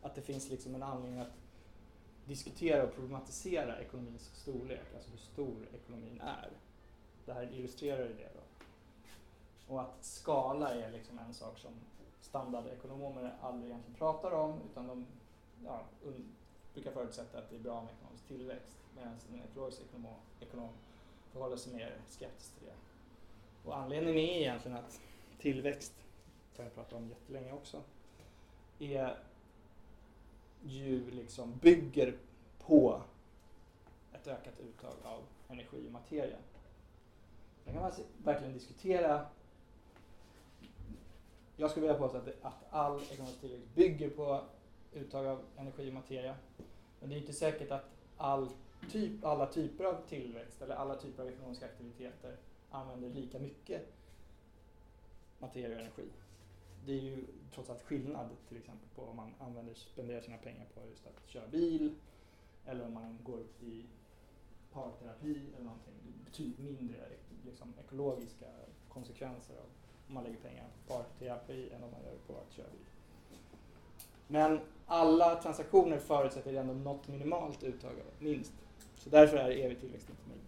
Att 0.01 0.15
det 0.15 0.21
finns 0.21 0.49
liksom 0.49 0.75
en 0.75 0.83
anledning 0.83 1.19
att 1.19 1.33
diskutera 2.25 2.83
och 2.83 2.95
problematisera 2.95 3.81
ekonomins 3.81 4.31
storlek, 4.33 4.93
alltså 4.95 5.11
hur 5.11 5.17
stor 5.17 5.67
ekonomin 5.73 6.21
är. 6.21 6.49
Det 7.25 7.33
här 7.33 7.49
illustrerar 7.53 8.07
ju 8.07 8.13
det. 8.13 8.29
Då. 8.33 8.65
Och 9.67 9.81
att 9.81 10.05
skala 10.05 10.73
är 10.73 10.91
liksom 10.91 11.19
en 11.19 11.33
sak 11.33 11.57
som 11.57 11.71
standardekonomer 12.21 13.35
aldrig 13.41 13.71
egentligen 13.71 13.97
pratar 13.97 14.31
om 14.31 14.61
utan 14.71 14.87
de 14.87 15.05
ja, 15.65 15.81
brukar 16.73 16.91
förutsätta 16.91 17.37
att 17.37 17.49
det 17.49 17.55
är 17.55 17.59
bra 17.59 17.81
med 17.81 17.93
ekonomisk 17.93 18.27
tillväxt 18.27 18.77
medan 18.95 19.13
en 19.33 19.41
ekologisk 19.51 19.81
ekonom, 19.81 20.15
ekonom 20.39 20.69
förhåller 21.31 21.57
sig 21.57 21.73
mer 21.73 21.97
skeptisk 22.07 22.53
till 22.53 22.67
det. 22.67 22.73
Och 23.69 23.77
anledningen 23.77 24.17
är 24.17 24.37
egentligen 24.37 24.77
att 24.77 25.01
tillväxt, 25.39 25.93
kan 26.55 26.65
jag 26.65 26.75
prata 26.75 26.95
om 26.95 27.09
jättelänge 27.09 27.51
också, 27.51 27.81
är 28.79 29.17
ju 30.63 31.11
liksom 31.11 31.57
bygger 31.57 32.17
på 32.59 33.01
ett 34.13 34.27
ökat 34.27 34.59
uttag 34.59 34.93
av 35.03 35.21
energi 35.49 35.87
och 35.87 35.91
materia. 35.91 36.37
Sen 37.63 37.73
kan 37.73 37.81
man 37.81 37.91
verkligen 38.23 38.53
diskutera 38.53 39.25
jag 41.57 41.71
skulle 41.71 41.87
vilja 41.87 41.99
påstå 41.99 42.17
att, 42.17 42.27
att 42.41 42.63
all 42.69 43.01
ekonomisk 43.11 43.41
tillväxt 43.41 43.75
bygger 43.75 44.09
på 44.09 44.41
uttag 44.93 45.25
av 45.25 45.43
energi 45.57 45.89
och 45.89 45.93
materia. 45.93 46.35
Men 46.99 47.09
det 47.09 47.15
är 47.15 47.19
inte 47.19 47.33
säkert 47.33 47.71
att 47.71 47.85
all 48.17 48.49
typ, 48.91 49.25
alla 49.25 49.45
typer 49.45 49.83
av 49.83 50.07
tillväxt 50.07 50.61
eller 50.61 50.75
alla 50.75 50.95
typer 50.95 51.23
av 51.23 51.29
ekonomiska 51.29 51.65
aktiviteter 51.65 52.37
använder 52.71 53.09
lika 53.09 53.39
mycket 53.39 53.81
materia 55.39 55.75
och 55.75 55.81
energi. 55.81 56.09
Det 56.85 56.93
är 56.93 57.01
ju 57.01 57.25
trots 57.53 57.69
allt 57.69 57.81
skillnad 57.81 58.29
till 58.47 58.57
exempel 58.57 58.89
på 58.95 59.01
om 59.01 59.15
man 59.15 59.33
använder, 59.39 59.73
spenderar 59.73 60.21
sina 60.21 60.37
pengar 60.37 60.65
på 60.73 60.89
just 60.89 61.07
att 61.07 61.29
köra 61.29 61.47
bil 61.47 61.95
eller 62.65 62.85
om 62.85 62.93
man 62.93 63.17
går 63.23 63.39
i 63.61 63.85
parterapi 64.73 65.41
eller 65.55 65.63
någonting. 65.63 65.93
Betydligt 66.25 66.59
mindre 66.59 67.09
liksom, 67.45 67.73
ekologiska 67.79 68.45
konsekvenser 68.89 69.53
av 69.53 69.69
om 70.07 70.13
man 70.13 70.23
lägger 70.23 70.37
pengar 70.37 70.65
på 70.87 70.93
parterapi 70.93 71.69
än 71.69 71.83
om 71.83 71.91
man 71.91 72.01
gör 72.03 72.11
det 72.11 72.33
på 72.33 72.39
att 72.39 72.53
köra 72.53 72.67
bil. 72.67 72.85
Men 74.27 74.59
alla 74.85 75.41
transaktioner 75.41 75.99
förutsätter 75.99 76.53
ändå 76.53 76.73
något 76.73 77.07
minimalt 77.07 77.63
uttag 77.63 77.91
av 77.91 78.23
minst. 78.23 78.53
Så 78.95 79.09
därför 79.09 79.37
är 79.37 79.49
evig 79.49 79.79
tillväxt 79.79 80.09
inte 80.09 80.21
möjlig. 80.27 80.47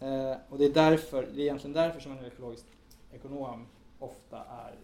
Eh, 0.00 0.36
och 0.48 0.58
det 0.58 0.64
är, 0.64 0.74
därför, 0.74 1.22
det 1.22 1.40
är 1.40 1.44
egentligen 1.44 1.74
därför 1.74 2.00
som 2.00 2.12
en 2.12 2.24
ekologisk 2.24 2.66
ekonom 3.12 3.66
ofta 3.98 4.44
är 4.44 4.74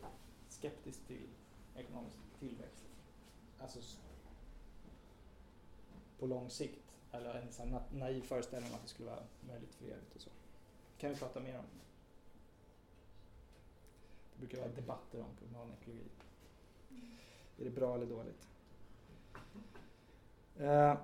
skeptisk 0.49 1.07
till 1.07 1.29
ekonomisk 1.77 2.17
tillväxt. 2.39 2.85
Alltså 3.59 3.79
på 6.19 6.27
lång 6.27 6.51
sikt. 6.51 6.79
Eller 7.13 7.35
en 7.35 7.53
sån 7.53 7.77
naiv 7.93 8.23
föreställning 8.23 8.71
om 8.71 8.77
att 8.77 8.83
det 8.83 8.89
skulle 8.89 9.11
vara 9.11 9.23
möjligt 9.49 9.75
för 9.75 9.85
evigt 9.85 10.15
och 10.17 10.21
så. 10.21 10.31
Det 10.95 11.01
kan 11.01 11.11
vi 11.11 11.17
prata 11.17 11.41
mer 11.41 11.59
om. 11.59 11.65
Brukar 14.43 14.59
vara 14.59 14.69
debatter 14.69 15.21
om 15.21 15.37
kommunalekologi. 15.39 16.05
Är 17.59 17.65
det 17.65 17.71
bra 17.71 17.95
eller 17.95 18.07
dåligt? 18.07 18.49
Eh, 20.57 20.97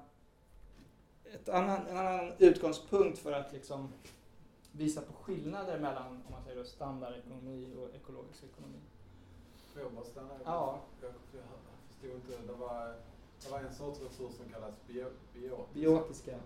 ett 1.24 1.48
annan, 1.48 1.86
en 1.86 1.96
annan 1.96 2.32
utgångspunkt 2.38 3.18
för 3.18 3.32
att 3.32 3.52
liksom 3.52 3.92
visa 4.72 5.00
på 5.00 5.12
skillnader 5.12 5.80
mellan 5.80 6.06
om 6.06 6.22
man 6.30 6.44
säger 6.44 6.56
då, 6.56 6.64
standardekonomi 6.64 7.74
och 7.76 7.94
ekologisk 7.94 8.44
ekonomi. 8.44 8.78
Får 9.72 9.82
jag 9.82 9.92
bara 9.92 10.04
stanna? 10.04 10.34
Ja. 10.44 10.80
Jag, 11.00 11.10
jag 11.10 11.44
förstod 11.88 12.14
inte. 12.14 12.52
Det 12.52 12.58
var, 12.58 12.86
det 13.42 13.50
var 13.50 13.60
en 13.60 13.74
sorts 13.74 14.00
resurs 14.00 14.34
som 14.34 14.48
kallas 14.48 14.74
bio, 14.86 15.10
biotiska. 15.34 15.74
Biotiska. 15.74 16.38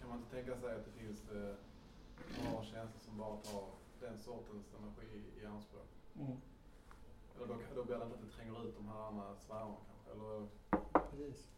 Kan 0.00 0.08
man 0.08 0.18
inte 0.18 0.30
tänka 0.30 0.60
sig 0.60 0.74
att 0.74 0.84
det 0.84 1.06
finns 1.06 1.30
eh, 1.30 1.54
några 2.50 2.64
tjänster 2.64 3.00
som 3.00 3.18
bara 3.18 3.36
tar 3.36 3.64
den 4.00 4.18
sortens 4.18 4.66
energi 4.78 5.22
i 5.42 5.46
anspråk? 5.46 5.86
Mm. 6.16 6.36
Eller 7.36 7.46
då, 7.46 7.54
då 7.74 7.84
blir 7.84 7.96
det 7.96 8.04
inte 8.04 8.16
att 8.16 8.22
det 8.22 8.36
tränger 8.36 8.68
ut 8.68 8.76
de 8.76 8.88
här 8.88 9.06
andra 9.06 9.36
sfärerna 9.36 9.76
kanske? 9.86 10.10
Eller? 10.12 10.46
Precis. 11.10 11.48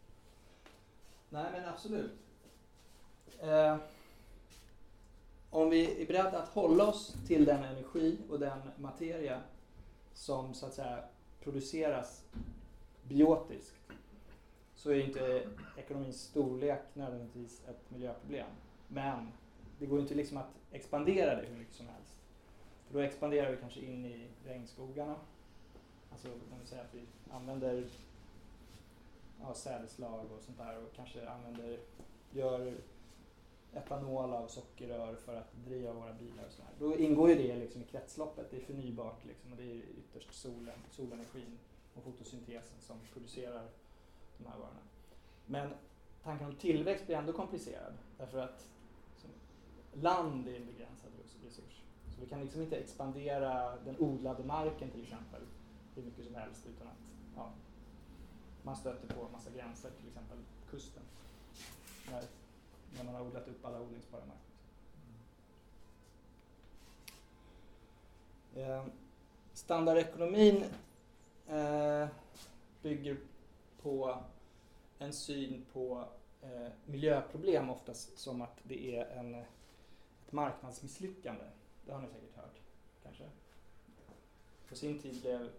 Nej 1.29 1.51
men 1.51 1.65
absolut. 1.69 2.11
Eh, 3.39 3.77
om 5.49 5.69
vi 5.69 6.01
är 6.01 6.07
beredda 6.07 6.41
att 6.41 6.49
hålla 6.49 6.87
oss 6.87 7.15
till 7.27 7.45
den 7.45 7.63
energi 7.63 8.17
och 8.29 8.39
den 8.39 8.59
materia 8.77 9.41
som 10.13 10.53
så 10.53 10.65
att 10.65 10.73
säga 10.73 11.03
produceras 11.43 12.23
biotiskt 13.03 13.75
så 14.75 14.89
är 14.89 14.99
inte 14.99 15.47
ekonomins 15.77 16.21
storlek 16.21 16.81
nödvändigtvis 16.93 17.61
ett 17.67 17.91
miljöproblem. 17.91 18.47
Men 18.87 19.31
det 19.79 19.85
går 19.85 19.99
inte 19.99 20.15
liksom 20.15 20.37
att 20.37 20.49
expandera 20.71 21.35
det 21.35 21.47
hur 21.47 21.57
mycket 21.57 21.75
som 21.75 21.87
helst. 21.87 22.04
Då 22.95 23.01
expanderar 23.01 23.51
vi 23.51 23.57
kanske 23.57 23.79
in 23.79 24.05
i 24.05 24.27
regnskogarna. 24.45 25.15
Alltså 26.11 26.27
om 26.27 26.59
vi 26.61 26.67
säger 26.67 26.83
att 26.83 26.93
vi 26.93 27.05
använder 27.31 27.87
ja, 29.41 29.53
sädeslag 29.53 30.31
och 30.31 30.41
sånt 30.43 30.57
där 30.57 30.83
och 30.83 30.95
kanske 30.95 31.29
använder, 31.29 31.79
gör 32.31 32.77
etanol 33.73 34.33
av 34.33 34.47
sockerrör 34.47 35.15
för 35.15 35.35
att 35.35 35.53
driva 35.65 35.93
våra 35.93 36.13
bilar 36.13 36.45
och 36.45 36.51
sådär. 36.51 36.71
Då 36.79 36.97
ingår 36.97 37.29
ju 37.29 37.35
det 37.35 37.55
liksom 37.55 37.81
i 37.81 37.85
kretsloppet, 37.85 38.51
det 38.51 38.57
är 38.57 38.61
förnybart 38.61 39.25
liksom 39.25 39.51
och 39.51 39.57
det 39.57 39.71
är 39.71 39.75
ytterst 39.75 40.33
solen, 40.33 40.79
solenergin 40.91 41.57
och 41.95 42.03
fotosyntesen 42.03 42.79
som 42.79 42.99
producerar 43.13 43.67
de 44.37 44.45
här 44.45 44.57
varorna. 44.57 44.81
Men 45.45 45.69
tanken 46.23 46.47
om 46.47 46.55
tillväxt 46.55 47.05
blir 47.05 47.15
ändå 47.15 47.33
komplicerad 47.33 47.93
därför 48.17 48.39
att 48.39 48.67
land 49.93 50.47
är 50.47 50.55
en 50.55 50.65
begränsad 50.65 51.11
resurs. 51.45 51.84
Så 52.15 52.21
vi 52.21 52.27
kan 52.27 52.41
liksom 52.41 52.61
inte 52.61 52.77
expandera 52.77 53.77
den 53.85 53.99
odlade 53.99 54.43
marken 54.43 54.91
till 54.91 55.03
exempel 55.03 55.41
hur 55.95 56.03
mycket 56.03 56.25
som 56.25 56.35
helst 56.35 56.67
utan 56.75 56.87
att 56.87 57.15
ja, 57.35 57.51
man 58.63 58.75
stöter 58.75 59.07
på 59.15 59.25
en 59.25 59.31
massa 59.31 59.49
gränser, 59.49 59.89
till 59.99 60.07
exempel 60.07 60.37
kusten. 60.69 61.03
När, 62.11 62.23
när 62.97 63.03
man 63.03 63.15
har 63.15 63.21
odlat 63.21 63.47
upp 63.47 63.65
alla 63.65 63.81
odlingsbara 63.81 64.21
marker. 64.25 64.45
Eh, 68.55 68.85
standardekonomin 69.53 70.63
eh, 71.47 72.07
bygger 72.81 73.17
på 73.81 74.17
en 74.99 75.13
syn 75.13 75.65
på 75.73 76.05
eh, 76.41 76.71
miljöproblem 76.85 77.69
oftast 77.69 78.17
som 78.17 78.41
att 78.41 78.59
det 78.63 78.97
är 78.97 79.05
en, 79.05 79.35
ett 79.35 80.31
marknadsmisslyckande. 80.31 81.45
Det 81.85 81.91
har 81.91 82.01
ni 82.01 82.07
säkert 82.07 82.35
hört, 82.35 82.59
kanske? 83.03 83.23
På 84.69 84.75
sin 84.75 84.99
tid 84.99 85.21
blev 85.21 85.49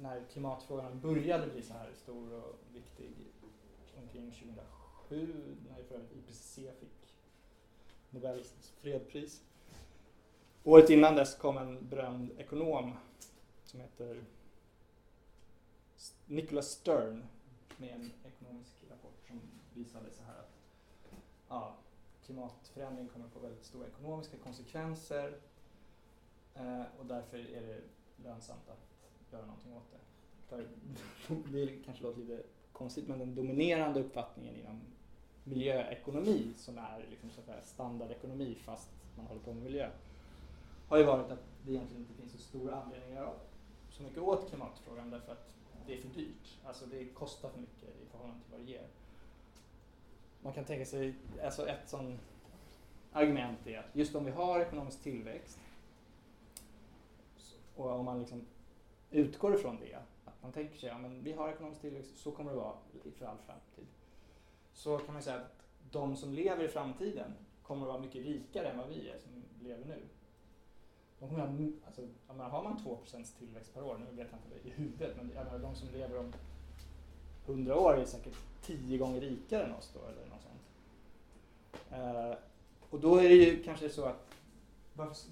när 0.00 0.24
klimatfrågan 0.32 1.00
började 1.00 1.46
bli 1.46 1.62
så 1.62 1.72
här 1.72 1.92
stor 1.94 2.32
och 2.32 2.58
viktig 2.72 3.10
omkring 4.02 4.30
2007 4.30 5.56
när 5.68 5.82
för 5.82 6.00
IPCC 6.18 6.54
fick 6.54 7.16
Nobels 8.10 8.72
fredspris. 8.80 9.42
Året 10.64 10.90
innan 10.90 11.14
dess 11.14 11.34
kom 11.34 11.56
en 11.56 11.88
berömd 11.88 12.30
ekonom 12.38 12.92
som 13.64 13.80
heter 13.80 14.24
Nicholas 16.26 16.70
Stern 16.70 17.24
med 17.76 17.94
en 17.94 18.12
ekonomisk 18.24 18.72
rapport 18.90 19.26
som 19.26 19.40
visade 19.74 20.10
så 20.10 20.22
här 20.22 20.38
att 20.38 20.58
ja, 21.48 21.76
klimatförändring 22.24 23.08
kommer 23.08 23.26
att 23.26 23.32
få 23.32 23.38
väldigt 23.38 23.64
stora 23.64 23.86
ekonomiska 23.86 24.36
konsekvenser 24.36 25.38
Eh, 26.54 26.82
och 27.00 27.06
därför 27.06 27.38
är 27.38 27.62
det 27.62 27.80
lönsamt 28.24 28.68
att 28.68 29.32
göra 29.32 29.46
någonting 29.46 29.72
åt 29.76 29.90
det. 29.90 29.98
För 30.48 30.66
det 31.52 31.84
kanske 31.84 32.04
låter 32.04 32.20
lite 32.20 32.42
konstigt 32.72 33.08
men 33.08 33.18
den 33.18 33.34
dominerande 33.34 34.00
uppfattningen 34.00 34.56
inom 34.56 34.80
miljöekonomi 35.44 36.52
som 36.56 36.78
är 36.78 37.06
liksom 37.10 37.30
så 37.30 37.40
att 37.40 37.66
standardekonomi 37.66 38.54
fast 38.54 38.90
man 39.16 39.26
håller 39.26 39.40
på 39.40 39.52
med 39.54 39.62
miljö 39.62 39.90
har 40.88 40.98
ju 40.98 41.04
varit 41.04 41.30
att 41.30 41.44
det 41.66 41.72
egentligen 41.72 42.02
inte 42.02 42.14
finns 42.14 42.32
så 42.32 42.38
stor 42.38 42.72
anledning 42.72 43.10
att 43.10 43.16
göra 43.16 43.32
så 43.90 44.02
mycket 44.02 44.18
åt 44.18 44.48
klimatfrågan 44.48 45.10
därför 45.10 45.32
att 45.32 45.54
det 45.86 45.98
är 45.98 46.00
för 46.00 46.08
dyrt. 46.08 46.58
Alltså 46.64 46.86
det 46.86 47.04
kostar 47.04 47.48
för 47.48 47.60
mycket 47.60 47.88
i 47.88 48.06
förhållande 48.10 48.40
till 48.42 48.52
vad 48.52 48.60
det 48.60 48.72
ger. 48.72 48.86
Man 50.42 50.52
kan 50.52 50.64
tänka 50.64 50.84
sig, 50.84 51.14
alltså 51.42 51.68
ett 51.68 51.88
sånt 51.88 52.20
argument 53.12 53.66
är 53.66 53.78
att 53.78 53.96
just 53.96 54.14
om 54.14 54.24
vi 54.24 54.30
har 54.30 54.60
ekonomisk 54.60 55.02
tillväxt 55.02 55.58
och 57.76 57.90
om 57.90 58.04
man 58.04 58.18
liksom 58.18 58.46
utgår 59.10 59.54
ifrån 59.54 59.78
det, 59.80 59.94
att 60.24 60.42
man 60.42 60.52
tänker 60.52 60.78
sig 60.78 60.90
att 60.90 61.02
ja, 61.02 61.08
vi 61.22 61.32
har 61.32 61.48
ekonomisk 61.48 61.80
tillväxt, 61.80 62.16
så 62.16 62.30
kommer 62.30 62.50
det 62.50 62.56
vara 62.56 62.74
för 63.18 63.26
all 63.26 63.38
framtid. 63.46 63.86
Så 64.72 64.98
kan 64.98 65.14
man 65.14 65.22
säga 65.22 65.36
att 65.36 65.62
de 65.90 66.16
som 66.16 66.32
lever 66.32 66.64
i 66.64 66.68
framtiden 66.68 67.32
kommer 67.62 67.82
att 67.82 67.92
vara 67.92 68.00
mycket 68.00 68.24
rikare 68.24 68.68
än 68.68 68.78
vad 68.78 68.88
vi 68.88 69.10
är 69.10 69.18
som 69.18 69.30
lever 69.66 69.84
nu. 69.84 70.02
De 71.18 71.28
kommer 71.28 71.44
att, 71.44 71.86
alltså, 71.86 72.02
menar, 72.28 72.48
har 72.48 72.62
man 72.62 72.78
2% 72.78 73.38
tillväxt 73.38 73.74
per 73.74 73.84
år, 73.84 73.98
nu 73.98 74.16
vet 74.16 74.28
jag 74.30 74.40
inte 74.40 74.48
det 74.62 74.68
i 74.68 74.72
huvudet, 74.72 75.16
men 75.16 75.26
menar, 75.26 75.58
de 75.58 75.74
som 75.74 75.88
lever 75.88 76.18
om 76.18 76.32
100 77.46 77.78
år 77.78 77.96
är 77.96 78.04
säkert 78.04 78.36
10 78.62 78.98
gånger 78.98 79.20
rikare 79.20 79.64
än 79.64 79.72
oss 79.72 79.90
då, 79.94 80.00
eller 80.00 80.26
något 80.26 80.42
sånt. 80.42 80.62
Eh, 81.90 82.38
och 82.90 83.00
då 83.00 83.16
är 83.16 83.28
det 83.28 83.34
ju 83.34 83.62
kanske 83.62 83.90
så 83.90 84.04
att 84.04 84.33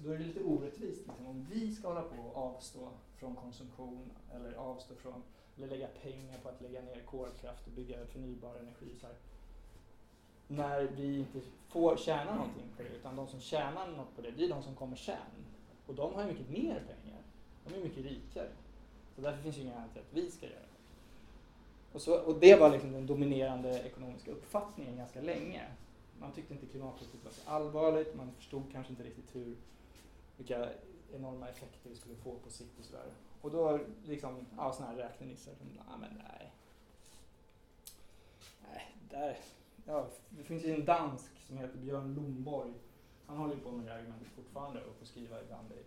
då 0.03 0.11
är 0.11 0.17
det 0.17 0.23
lite 0.23 0.43
orättvist 0.43 1.07
liksom, 1.07 1.27
om 1.27 1.47
vi 1.51 1.75
ska 1.75 1.87
hålla 1.87 2.01
på 2.01 2.21
och 2.21 2.37
avstå 2.37 2.89
från 3.15 3.35
konsumtion 3.35 4.11
eller 4.35 4.53
avstå 4.53 4.95
från 4.95 5.23
eller 5.57 5.67
lägga 5.67 5.87
pengar 5.87 6.37
på 6.43 6.49
att 6.49 6.61
lägga 6.61 6.81
ner 6.81 7.01
kolkraft 7.05 7.67
och 7.67 7.73
bygga 7.73 8.05
förnybar 8.05 8.55
energi. 8.55 8.95
Så 9.01 9.07
här. 9.07 9.15
När 10.47 10.83
vi 10.83 11.17
inte 11.19 11.39
får 11.67 11.97
tjäna 11.97 12.35
någonting 12.35 12.65
på 12.77 12.83
det, 12.83 12.89
utan 12.89 13.15
de 13.15 13.27
som 13.27 13.39
tjänar 13.39 13.87
något 13.87 14.15
på 14.15 14.21
det, 14.21 14.31
det 14.31 14.45
är 14.45 14.49
de 14.49 14.63
som 14.63 14.75
kommer 14.75 14.95
sen. 14.95 15.15
Och 15.87 15.95
de 15.95 16.13
har 16.13 16.21
ju 16.21 16.27
mycket 16.27 16.49
mer 16.49 16.83
pengar. 16.87 17.21
De 17.67 17.73
är 17.73 17.83
mycket 17.83 18.05
rikare. 18.05 18.49
Så 19.15 19.21
därför 19.21 19.41
finns 19.43 19.57
ju 19.57 19.61
ingen 19.61 19.73
anledning 19.73 19.93
till 19.93 20.01
att 20.01 20.25
vi 20.25 20.31
ska 20.31 20.45
göra 20.45 20.55
det. 20.55 20.67
Och, 21.93 22.01
så, 22.01 22.19
och 22.19 22.39
det 22.39 22.55
var 22.55 22.69
liksom 22.69 22.91
den 22.91 23.07
dominerande 23.07 23.79
ekonomiska 23.79 24.31
uppfattningen 24.31 24.97
ganska 24.97 25.21
länge. 25.21 25.61
Man 26.19 26.31
tyckte 26.31 26.53
inte 26.53 26.65
klimathotet 26.65 27.23
var 27.23 27.31
så 27.31 27.49
allvarligt, 27.49 28.15
man 28.15 28.33
förstod 28.33 28.71
kanske 28.71 28.93
inte 28.93 29.03
riktigt 29.03 29.35
hur, 29.35 29.57
vilka 30.37 30.69
enorma 31.13 31.49
effekter 31.49 31.89
vi 31.89 31.95
skulle 31.95 32.15
få 32.15 32.35
på 32.35 32.49
sikt 32.49 32.79
och 32.79 32.85
sådär. 32.85 33.05
Och 33.41 33.51
då 33.51 33.79
liksom, 34.05 34.45
ja 34.57 34.73
sådana 34.73 34.91
här 34.91 34.99
räknenissar 34.99 35.53
som, 35.55 35.67
ja 35.77 35.97
men 35.97 36.13
nej. 36.17 36.53
Nej, 38.69 38.95
där, 39.09 39.37
ja, 39.85 40.07
det 40.29 40.43
finns 40.43 40.63
ju 40.63 40.73
en 40.73 40.85
dansk 40.85 41.31
som 41.47 41.57
heter 41.57 41.77
Björn 41.77 42.13
Lomborg. 42.13 42.73
Han 43.25 43.37
håller 43.37 43.55
ju 43.55 43.61
på 43.61 43.71
med 43.71 43.85
det 43.85 43.91
här 43.91 43.99
argumentet 43.99 44.27
fortfarande 44.27 44.83
och 44.83 44.95
får 44.95 45.05
skriva 45.05 45.41
ibland 45.41 45.71
i 45.71 45.83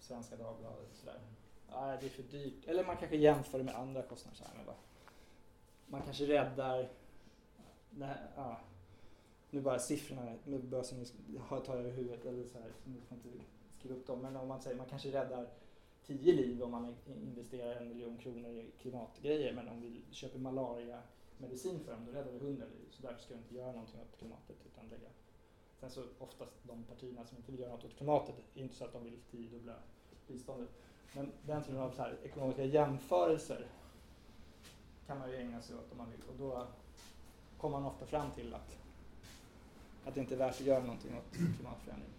Svenska 0.00 0.36
Dagbladet 0.36 0.90
och 0.92 0.96
sådär. 0.96 1.20
Nej, 1.70 1.98
det 2.00 2.06
är 2.06 2.10
för 2.10 2.22
dyrt. 2.22 2.68
Eller 2.68 2.84
man 2.84 2.96
kanske 2.96 3.16
jämför 3.16 3.58
det 3.58 3.64
med 3.64 3.74
andra 3.74 4.02
kostnader. 4.02 4.38
Så 4.38 4.44
här, 4.44 4.52
men 4.56 4.66
bara, 4.66 4.76
man 5.86 6.02
kanske 6.02 6.26
räddar, 6.26 6.88
nej, 7.90 8.16
ja, 8.36 8.60
nu 9.50 9.60
bara 9.60 9.78
siffrorna, 9.78 10.34
nu 10.44 10.58
bara 10.58 10.84
som 10.84 10.98
ni 10.98 11.06
tar 11.66 11.76
över 11.76 11.90
huvudet 11.90 12.24
eller 12.24 12.44
så 12.44 12.58
här, 12.58 12.72
ni 12.84 13.00
får 13.00 13.16
inte 13.16 13.44
skriva 13.78 13.94
upp 13.94 14.06
dem. 14.06 14.20
Men 14.20 14.36
om 14.36 14.48
man 14.48 14.60
säger 14.60 14.76
man 14.76 14.86
kanske 14.86 15.12
räddar 15.12 15.48
tio 16.06 16.32
liv 16.32 16.62
om 16.62 16.70
man 16.70 16.96
investerar 17.06 17.74
en 17.74 17.88
miljon 17.88 18.16
kronor 18.18 18.50
i 18.50 18.70
klimatgrejer. 18.80 19.52
Men 19.52 19.68
om 19.68 19.80
vi 19.80 20.02
köper 20.10 20.38
malaria 20.38 21.02
medicin 21.38 21.80
för 21.80 21.92
dem, 21.92 22.06
då 22.06 22.12
räddar 22.12 22.32
vi 22.32 22.38
hundra 22.38 22.64
liv. 22.64 22.88
Så 22.90 23.02
därför 23.02 23.22
ska 23.22 23.34
vi 23.34 23.40
inte 23.40 23.54
göra 23.54 23.72
någonting 23.72 24.00
åt 24.00 24.18
klimatet 24.18 24.56
utan 24.66 24.88
lägga. 24.88 25.08
Sen 25.80 25.90
så 25.90 26.04
oftast 26.18 26.52
de 26.62 26.84
partierna 26.84 27.24
som 27.24 27.36
inte 27.36 27.52
vill 27.52 27.60
göra 27.60 27.72
något 27.72 27.84
åt 27.84 27.96
klimatet, 27.96 28.34
är 28.54 28.62
inte 28.62 28.74
så 28.74 28.84
att 28.84 28.92
de 28.92 29.04
vill 29.04 29.18
tiodubbla 29.30 29.74
biståndet. 30.26 30.68
Men 31.14 31.32
den 31.46 31.62
typen 31.62 31.80
av 31.80 31.90
så 31.90 32.02
här 32.02 32.18
ekonomiska 32.22 32.64
jämförelser 32.64 33.66
kan 35.06 35.18
man 35.18 35.30
ju 35.30 35.36
ägna 35.36 35.62
sig 35.62 35.76
åt 35.76 35.92
om 35.92 35.98
man 35.98 36.10
vill. 36.10 36.20
Och 36.28 36.36
då 36.38 36.66
kommer 37.58 37.80
man 37.80 37.90
ofta 37.92 38.06
fram 38.06 38.30
till 38.30 38.54
att, 38.54 38.78
att 40.04 40.14
det 40.14 40.20
inte 40.20 40.34
är 40.34 40.38
värt 40.38 40.54
att 40.54 40.60
göra 40.60 40.80
någonting 40.80 41.16
åt 41.18 41.36
klimatförändring. 41.56 42.10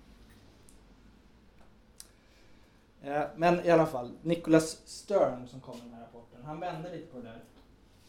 Eh, 3.02 3.24
Men 3.36 3.66
i 3.66 3.70
alla 3.70 3.86
fall, 3.86 4.12
Nicholas 4.22 4.88
Stern 4.88 5.48
som 5.48 5.62
kom 5.62 5.78
med 5.78 5.86
den 5.88 5.94
här 5.94 6.02
rapporten, 6.02 6.44
han 6.44 6.60
vände 6.60 6.96
lite 6.96 7.12
på 7.12 7.18
det 7.18 7.24
där. 7.24 7.44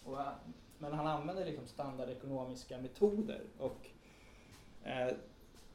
Och, 0.05 0.21
eh, 0.21 0.33
men 0.79 0.93
han 0.93 1.07
använde 1.07 1.45
liksom 1.45 1.67
standardekonomiska 1.67 2.79
metoder 2.79 3.41
och 3.59 3.87
eh, 4.85 5.15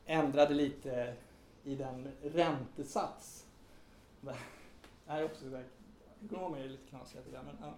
ändrade 0.06 0.54
lite 0.54 1.16
i 1.64 1.76
den 1.76 2.08
räntesats. 2.24 3.46
Det 4.22 4.36
här 5.08 5.20
är 5.22 5.26
också 5.26 5.44
så 5.44 5.50
där, 5.50 5.64
ekonomer 6.26 6.60
är 6.60 6.70
lite 6.70 6.88
knasiga 6.88 7.22
till 7.22 7.32
det 7.32 7.40
men 7.46 7.58
ja. 7.62 7.74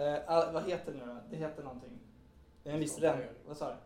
Eh, 0.00 0.52
vad 0.52 0.68
heter 0.68 0.92
det 0.92 0.98
nu 0.98 1.06
då? 1.06 1.20
Det 1.30 1.36
heter 1.36 1.62
någonting. 1.62 1.98
Det 2.62 2.70
är 2.70 2.74
en 2.74 2.80
viss 2.80 2.98
ränta. 2.98 3.24
Vad 3.46 3.56
sa 3.56 3.68
du? 3.68 3.76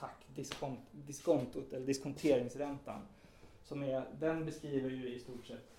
Tack. 0.00 0.16
Diskont, 0.34 0.80
diskontot, 0.92 1.72
eller 1.72 1.86
diskonteringsräntan. 1.86 3.00
Som 3.62 3.82
är, 3.82 4.04
den 4.18 4.44
beskriver 4.44 4.90
ju 4.90 5.14
i 5.14 5.18
stort 5.18 5.46
sett, 5.46 5.76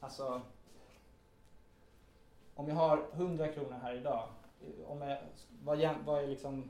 alltså 0.00 0.40
om 2.54 2.68
jag 2.68 2.74
har 2.74 3.04
100 3.12 3.48
kronor 3.48 3.76
här 3.82 3.94
idag, 3.94 4.28
om 4.86 5.02
jag, 5.02 5.18
vad, 5.64 5.88
vad 6.04 6.22
är 6.24 6.26
liksom, 6.26 6.64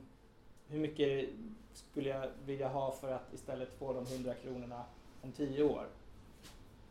hur 0.67 0.79
mycket 0.79 1.29
skulle 1.73 2.09
jag 2.09 2.27
vilja 2.45 2.67
ha 2.67 2.91
för 2.91 3.11
att 3.11 3.33
istället 3.33 3.69
få 3.77 3.93
de 3.93 4.05
100 4.05 4.33
kronorna 4.33 4.83
om 5.21 5.31
10 5.31 5.63
år? 5.63 5.87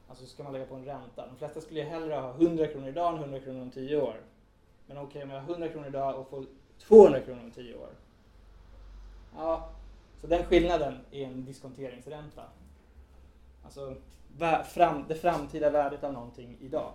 Alltså 0.08 0.26
ska 0.26 0.42
man 0.42 0.52
lägga 0.52 0.66
på 0.66 0.74
en 0.74 0.84
ränta. 0.84 1.26
De 1.26 1.36
flesta 1.36 1.60
skulle 1.60 1.80
ju 1.80 1.86
hellre 1.86 2.14
ha 2.14 2.30
100 2.30 2.66
kronor 2.66 2.88
idag 2.88 3.14
än 3.14 3.22
100 3.22 3.40
kronor 3.40 3.62
om 3.62 3.70
10 3.70 4.00
år. 4.00 4.20
Men 4.86 4.98
okej, 4.98 5.22
om 5.22 5.30
jag 5.30 5.40
har 5.40 5.52
100 5.52 5.68
kronor 5.68 5.88
idag 5.88 6.20
och 6.20 6.28
får 6.28 6.46
200 6.78 7.20
kronor 7.20 7.44
om 7.44 7.50
10 7.50 7.74
år. 7.74 7.90
Ja, 9.40 9.68
så 10.20 10.26
den 10.26 10.44
skillnaden 10.44 10.98
är 11.10 11.26
en 11.26 11.44
diskonteringsränta. 11.44 12.44
Alltså 13.64 13.96
fram, 14.64 15.04
det 15.08 15.14
framtida 15.14 15.70
värdet 15.70 16.04
av 16.04 16.12
någonting 16.12 16.56
idag. 16.60 16.92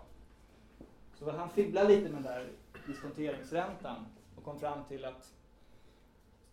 Så 1.19 1.31
han 1.31 1.49
fibblade 1.49 1.87
lite 1.87 2.09
med 2.09 2.23
den 2.23 2.23
där 2.23 2.49
diskonteringsräntan 2.87 4.05
och 4.37 4.43
kom 4.43 4.59
fram 4.59 4.83
till 4.83 5.05
att 5.05 5.33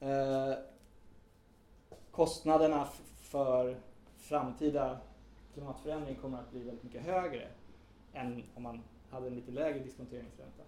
eh, 0.00 0.54
kostnaderna 2.10 2.88
för 3.20 3.76
framtida 4.18 4.98
klimatförändring 5.54 6.16
kommer 6.16 6.38
att 6.38 6.50
bli 6.50 6.62
väldigt 6.62 6.84
mycket 6.84 7.02
högre 7.02 7.48
än 8.12 8.42
om 8.54 8.62
man 8.62 8.82
hade 9.10 9.26
en 9.26 9.34
lite 9.34 9.50
lägre 9.50 9.78
diskonteringsränta. 9.78 10.62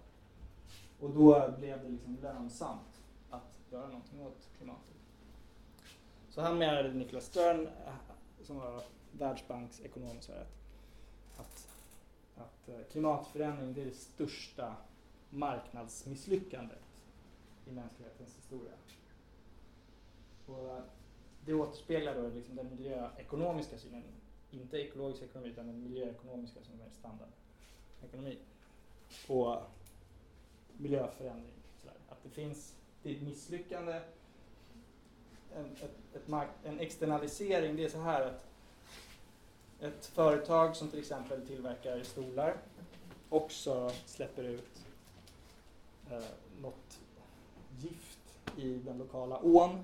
Och 0.99 1.09
då 1.09 1.53
blev 1.59 1.83
det 1.83 1.89
liksom 1.89 2.17
lönsamt 2.21 3.01
att 3.29 3.71
göra 3.71 3.87
någonting 3.87 4.21
åt 4.21 4.49
klimatet. 4.57 4.92
Så 6.33 6.41
han 6.41 6.57
menade, 6.57 6.93
Niklas 6.93 7.25
Stern, 7.25 7.67
eh, 7.67 7.93
som 8.43 8.57
var 8.57 8.81
Världsbanksekonom, 9.11 10.21
så 10.21 10.31
att, 10.31 10.47
att, 11.37 11.67
att 12.35 12.69
eh, 12.69 12.83
klimatförändring 12.91 13.73
det 13.73 13.81
är 13.81 13.85
det 13.85 13.95
största 13.95 14.75
marknadsmisslyckandet 15.29 17.03
i 17.67 17.71
mänsklighetens 17.71 18.37
historia. 18.37 18.71
Och 20.47 20.69
eh, 20.69 20.83
det 21.45 21.53
återspeglar 21.53 22.15
då 22.15 22.29
liksom 22.29 22.55
den 22.55 22.69
miljöekonomiska 22.69 23.77
synen, 23.77 24.03
inte 24.51 24.77
ekologisk 24.77 25.23
ekonomi 25.23 25.49
utan 25.49 25.67
den 25.67 25.83
miljöekonomiska 25.83 26.59
som 26.63 26.81
är 26.81 26.89
standardekonomi, 26.89 28.37
på 29.27 29.63
miljöförändring. 30.77 31.53
Sådär. 31.81 31.95
Att 32.09 32.23
det 32.23 32.29
finns, 32.29 32.75
det 33.03 33.11
är 33.11 33.15
ett 33.15 33.21
misslyckande, 33.21 34.01
en, 35.57 35.65
ett, 35.65 36.15
ett 36.15 36.27
mark, 36.27 36.47
en 36.63 36.79
externalisering, 36.79 37.75
det 37.75 37.85
är 37.85 37.89
så 37.89 38.01
här 38.01 38.21
att 38.21 38.45
ett 39.79 40.05
företag 40.05 40.75
som 40.75 40.89
till 40.89 40.99
exempel 40.99 41.47
tillverkar 41.47 42.03
stolar 42.03 42.57
också 43.29 43.91
släpper 44.05 44.43
ut 44.43 44.85
eh, 46.11 46.23
något 46.61 46.99
gift 47.79 48.19
i 48.57 48.73
den 48.73 48.97
lokala 48.97 49.39
ån 49.39 49.83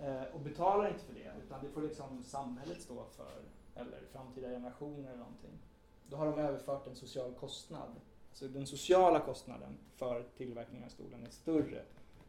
eh, 0.00 0.22
och 0.32 0.40
betalar 0.40 0.88
inte 0.88 1.04
för 1.04 1.14
det 1.14 1.32
utan 1.46 1.62
det 1.62 1.68
får 1.68 1.82
liksom 1.82 2.22
samhället 2.22 2.82
stå 2.82 3.04
för 3.04 3.42
eller 3.74 4.00
framtida 4.12 4.48
generationer 4.48 5.08
eller 5.08 5.18
någonting. 5.18 5.58
Då 6.08 6.16
har 6.16 6.26
de 6.26 6.38
överfört 6.38 6.86
en 6.86 6.96
social 6.96 7.34
kostnad. 7.34 7.90
Alltså 8.30 8.48
den 8.48 8.66
sociala 8.66 9.20
kostnaden 9.20 9.78
för 9.96 10.24
tillverkningen 10.36 10.84
av 10.84 10.88
stolen 10.88 11.26
är 11.26 11.30
större, 11.30 11.82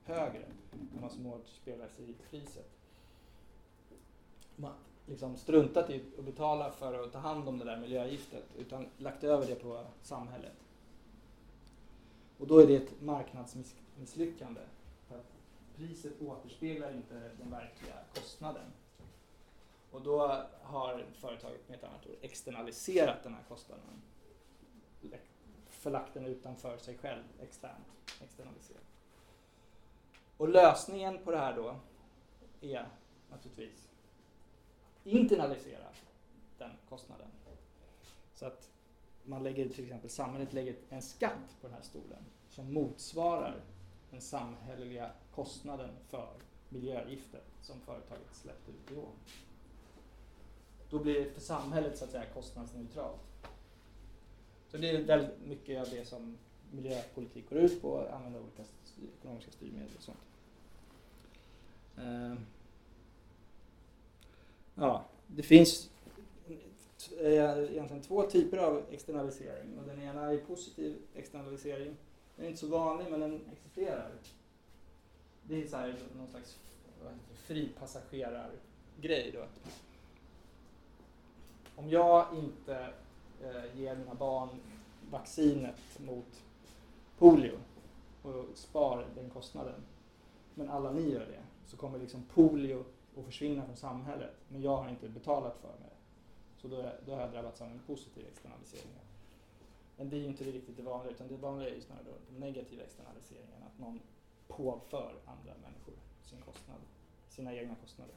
högre 0.05 0.43
än 0.71 1.01
vad 1.01 1.11
som 1.11 1.25
återspelas 1.25 1.99
i 1.99 2.15
priset. 2.29 2.69
Man 4.55 4.73
liksom 5.05 5.37
struntat 5.37 5.89
i 5.89 6.03
att 6.17 6.25
betala 6.25 6.71
för 6.71 7.03
att 7.03 7.11
ta 7.11 7.19
hand 7.19 7.49
om 7.49 7.59
det 7.59 7.65
där 7.65 7.77
miljögiftet 7.77 8.45
utan 8.57 8.85
lagt 8.97 9.23
över 9.23 9.47
det 9.47 9.55
på 9.55 9.85
samhället. 10.01 10.53
Och 12.37 12.47
då 12.47 12.59
är 12.59 12.67
det 12.67 12.75
ett 12.75 13.01
marknadsmisslyckande. 13.01 14.61
För 15.07 15.15
att 15.15 15.33
priset 15.75 16.21
återspeglar 16.21 16.93
inte 16.93 17.31
den 17.39 17.51
verkliga 17.51 17.95
kostnaden. 18.15 18.65
Och 19.91 20.01
då 20.01 20.43
har 20.61 21.05
företaget 21.13 21.69
med 21.69 21.77
ett 21.77 21.83
annat 21.83 22.05
ord 22.05 22.15
externaliserat 22.21 23.23
den 23.23 23.33
här 23.33 23.43
kostnaden. 23.47 24.01
Förlagt 25.69 26.13
den 26.13 26.25
utanför 26.25 26.77
sig 26.77 26.97
själv, 26.97 27.23
externt. 27.39 27.85
Externaliserat. 28.21 28.92
Och 30.43 30.49
lösningen 30.49 31.19
på 31.23 31.31
det 31.31 31.37
här 31.37 31.55
då 31.55 31.75
är 32.61 32.87
naturligtvis 33.31 33.89
internalisera 35.03 35.85
den 36.57 36.71
kostnaden. 36.89 37.27
Så 38.33 38.45
att 38.45 38.69
man 39.23 39.43
lägger 39.43 39.69
till 39.69 39.83
exempel, 39.83 40.09
samhället 40.09 40.53
lägger 40.53 40.75
en 40.89 41.01
skatt 41.01 41.57
på 41.61 41.67
den 41.67 41.75
här 41.75 41.83
stolen 41.83 42.25
som 42.49 42.73
motsvarar 42.73 43.61
den 44.11 44.21
samhälleliga 44.21 45.11
kostnaden 45.35 45.89
för 46.09 46.33
miljögifter 46.69 47.41
som 47.61 47.79
företaget 47.79 48.35
släppte 48.35 48.71
ut 48.71 48.91
i 48.91 48.99
år. 48.99 49.11
Då 50.89 50.99
blir 50.99 51.19
det 51.19 51.31
för 51.31 51.41
samhället 51.41 51.97
så 51.97 52.05
att 52.05 52.11
säga 52.11 52.25
kostnadsneutralt. 52.33 53.21
Så 54.67 54.77
det 54.77 54.89
är 54.89 55.03
väldigt 55.03 55.45
mycket 55.45 55.81
av 55.81 55.89
det 55.89 56.05
som 56.05 56.37
miljöpolitik 56.71 57.49
går 57.49 57.59
ut 57.59 57.81
på, 57.81 57.97
att 57.97 58.11
använda 58.11 58.39
olika 58.39 58.63
ekonomiska 59.19 59.51
styrmedel 59.51 59.89
och 59.97 60.03
sånt. 60.03 60.32
Ehm, 61.97 62.45
ja, 64.75 65.05
det 65.27 65.43
finns 65.43 65.89
eh, 67.19 67.71
egentligen 67.71 68.01
två 68.01 68.23
typer 68.23 68.57
av 68.57 68.83
externalisering 68.91 69.79
och 69.79 69.87
den 69.87 70.01
ena 70.01 70.31
är 70.31 70.37
positiv 70.37 70.97
externalisering. 71.15 71.95
Den 72.35 72.45
är 72.45 72.49
inte 72.49 72.61
så 72.61 72.67
vanlig 72.67 73.07
men 73.11 73.19
den 73.19 73.41
existerar. 73.51 74.11
Det 75.43 75.63
är 75.63 75.67
så 75.67 75.77
här, 75.77 75.95
någon 76.17 76.27
slags 76.27 76.57
fripassagerargrej 77.35 79.31
då. 79.33 79.45
Om 81.75 81.89
jag 81.89 82.27
inte 82.35 82.93
eh, 83.43 83.79
ger 83.79 83.95
mina 83.95 84.13
barn 84.13 84.49
vaccinet 85.11 85.99
mot 86.05 86.43
polio 87.17 87.57
och 88.21 88.45
spar 88.55 89.07
den 89.15 89.29
kostnaden, 89.29 89.81
men 90.55 90.69
alla 90.69 90.91
ni 90.91 91.09
gör 91.09 91.25
det, 91.25 91.41
så 91.65 91.77
kommer 91.77 91.99
liksom 91.99 92.23
polio 92.23 92.85
att 93.17 93.25
försvinna 93.25 93.65
från 93.65 93.75
samhället, 93.75 94.35
men 94.47 94.61
jag 94.61 94.77
har 94.77 94.89
inte 94.89 95.09
betalat 95.09 95.57
för 95.57 95.79
mig. 95.79 95.93
Så 96.57 96.67
då, 96.67 96.91
då 97.05 97.13
har 97.13 97.21
jag 97.21 97.31
drabbats 97.31 97.61
av 97.61 97.67
en 97.67 97.79
positiv 97.87 98.27
externalisering. 98.27 98.91
Men 99.97 100.09
det 100.09 100.15
är 100.15 100.19
ju 100.19 100.27
inte 100.27 100.43
riktigt 100.43 100.77
det 100.77 100.83
vanliga, 100.83 101.13
utan 101.13 101.27
det 101.27 101.37
vanliga 101.37 101.69
är 101.69 101.75
ju 101.75 101.81
snarare 101.81 102.03
den 102.29 102.39
negativa 102.39 102.83
externaliseringen, 102.83 103.63
att 103.63 103.79
någon 103.79 103.99
påför 104.47 105.15
andra 105.25 105.53
människor 105.61 105.93
sin 106.23 106.41
kostnad, 106.41 106.77
sina 107.29 107.55
egna 107.55 107.75
kostnader. 107.75 108.15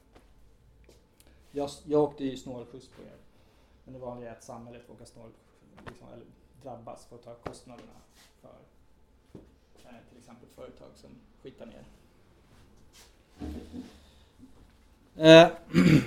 Jag, 1.51 1.71
jag 1.85 2.03
åkte 2.03 2.25
ju 2.25 2.37
snålskjuts 2.37 2.89
på 2.89 3.03
er, 3.03 3.17
men 3.85 3.95
det 3.95 4.01
vanliga 4.01 4.31
är 4.31 4.37
att 4.37 4.45
samhället 4.45 4.91
åker 4.91 5.05
snål, 5.05 5.31
liksom, 5.87 6.09
eller 6.09 6.27
drabbas, 6.63 7.07
får 7.07 7.19
ta 7.19 7.35
kostnaderna 7.35 8.01
för 8.41 8.59
eh, 9.85 9.91
till 10.09 10.19
exempel 10.19 10.49
företag 10.49 10.91
som 10.95 11.11
skitar 11.43 11.67
ner. 11.67 11.85
Eh, 15.17 15.49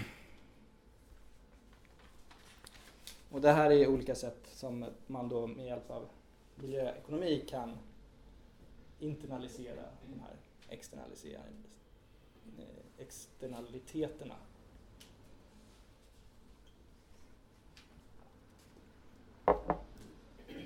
och 3.30 3.42
det 3.42 3.52
här 3.52 3.72
är 3.72 3.88
olika 3.88 4.15
sätt 4.15 4.48
som 4.54 4.86
man 5.08 5.30
då 5.30 5.48
med 5.48 5.65
hjälp 5.65 5.92
av 5.92 6.10
miljöekonomi 6.56 7.46
kan 7.50 7.78
internalisera 9.00 9.84
de 10.08 10.20
här 10.20 10.36
eh, 12.58 12.65
externaliteterna. 12.98 14.36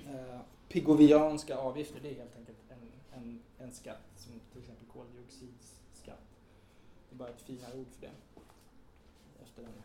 Eh, 0.06 0.40
pigovianska 0.68 1.56
avgifter, 1.56 2.00
det 2.02 2.10
är 2.10 2.14
helt 2.14 2.36
enkelt 2.36 2.58
en, 2.68 2.92
en, 3.20 3.42
en 3.58 3.72
skatt 3.72 4.10
som 4.16 4.32
till 4.52 4.60
exempel 4.60 4.86
koldioxidskatt. 4.86 5.73
Det 7.14 7.16
är 7.16 7.26
bara 7.26 7.28
ett 7.28 7.42
finare 7.42 7.78
ord 7.78 7.86
för 7.90 8.00
det. 8.00 8.12
Efter 9.42 9.62
en 9.62 9.82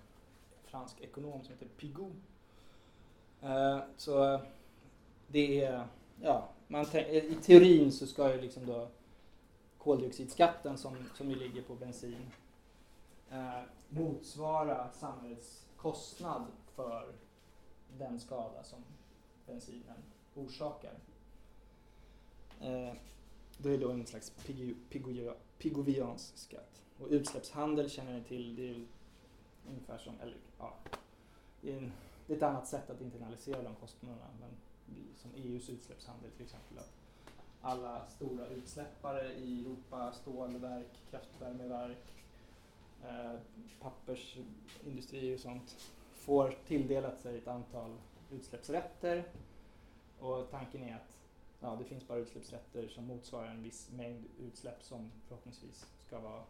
fransk 0.64 1.02
ekonom 1.02 1.44
som 1.44 1.54
heter 1.54 1.68
Pigou. 1.78 2.12
Eh, 3.42 3.80
så 3.98 4.34
eh, 4.34 4.42
det 5.28 5.64
är, 5.64 5.88
ja, 6.22 6.50
man 6.68 6.86
eh, 6.86 7.08
i 7.08 7.38
teorin 7.44 7.92
så 7.92 8.08
ska 8.08 8.34
ju 8.36 8.42
liksom 8.42 8.66
då 8.66 8.88
koldioxidskatten 9.78 10.78
som, 10.78 10.96
som 11.16 11.30
ju 11.30 11.36
ligger 11.36 11.62
på 11.62 11.76
bensin 11.76 12.32
eh, 13.32 13.62
motsvara 13.90 14.92
samhällets 14.92 15.68
kostnad 15.78 16.46
för 16.76 17.14
den 17.98 18.20
skada 18.20 18.64
som 18.64 18.80
bensinen 19.46 20.04
orsakar. 20.36 20.94
Eh, 22.62 22.94
det 23.58 23.70
är 23.70 23.78
då 23.78 23.92
en 23.92 24.06
slags 24.06 24.34
pigoviansk 25.60 26.38
skatt. 26.38 26.80
Och 27.02 27.08
utsläppshandel 27.10 27.90
känner 27.90 28.14
ni 28.14 28.24
till, 28.24 28.56
det 28.56 28.70
är 28.70 28.86
ungefär 29.68 29.98
som, 29.98 30.14
eller 30.22 30.38
ja, 30.58 30.74
det 31.62 31.74
är, 31.74 31.78
en, 31.78 31.92
det 32.28 32.34
är 32.34 32.38
ett 32.38 32.44
annat 32.44 32.68
sätt 32.68 32.90
att 32.90 33.02
internalisera 33.02 33.62
de 33.62 33.76
kostnaderna. 33.76 34.28
Men 34.40 34.50
som 35.16 35.32
EUs 35.36 35.70
utsläppshandel 35.70 36.32
till 36.32 36.46
exempel. 36.46 36.78
Att 36.78 36.92
alla 37.62 38.08
stora 38.08 38.48
utsläppare 38.48 39.34
i 39.34 39.62
Europa, 39.62 40.12
stålverk, 40.12 41.00
kraftvärmeverk, 41.10 42.14
eh, 43.04 43.36
pappersindustri 43.82 45.36
och 45.36 45.40
sånt, 45.40 45.94
får 46.14 46.56
tilldelat 46.68 47.20
sig 47.20 47.38
ett 47.38 47.48
antal 47.48 47.96
utsläppsrätter. 48.32 49.24
Och 50.20 50.48
tanken 50.52 50.84
är 50.84 50.96
att 50.96 51.18
ja, 51.60 51.76
det 51.76 51.84
finns 51.84 52.08
bara 52.08 52.18
utsläppsrätter 52.18 52.88
som 52.88 53.06
motsvarar 53.06 53.48
en 53.48 53.64
viss 53.64 53.90
mängd 53.92 54.26
utsläpp 54.40 54.84
som 54.84 55.12
förhoppningsvis 55.28 55.88
ska 56.08 56.20
vara 56.20 56.44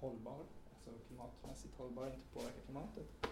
hållbar, 0.00 0.44
alltså 0.74 0.90
klimatmässigt 1.06 1.78
hållbar, 1.78 2.06
inte 2.06 2.26
påverka 2.34 2.60
klimatet. 2.64 3.26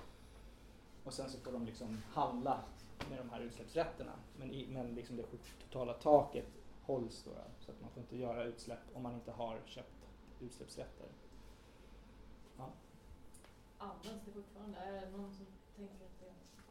Och 1.04 1.14
sen 1.14 1.30
så 1.30 1.38
får 1.38 1.52
de 1.52 1.66
liksom 1.66 2.02
handla 2.12 2.64
med 3.10 3.18
de 3.18 3.30
här 3.30 3.40
utsläppsrätterna. 3.40 4.12
Men, 4.36 4.50
i, 4.50 4.66
men 4.66 4.94
liksom 4.94 5.16
det 5.16 5.24
totala 5.62 5.92
taket 5.92 6.46
hålls 6.82 7.22
då, 7.24 7.30
så 7.60 7.70
att 7.70 7.80
man 7.80 7.90
får 7.90 8.02
inte 8.02 8.16
göra 8.16 8.44
utsläpp 8.44 8.80
om 8.94 9.02
man 9.02 9.14
inte 9.14 9.30
har 9.30 9.60
köpt 9.66 10.08
utsläppsrätter. 10.40 11.06
Ja. 12.58 12.70
Används 13.78 14.24
det 14.24 14.32
fortfarande? 14.32 14.78
Är 14.78 14.92
det 14.92 15.10
någon 15.10 15.32
som 15.34 15.46
tänker 15.76 16.04
att 16.04 16.20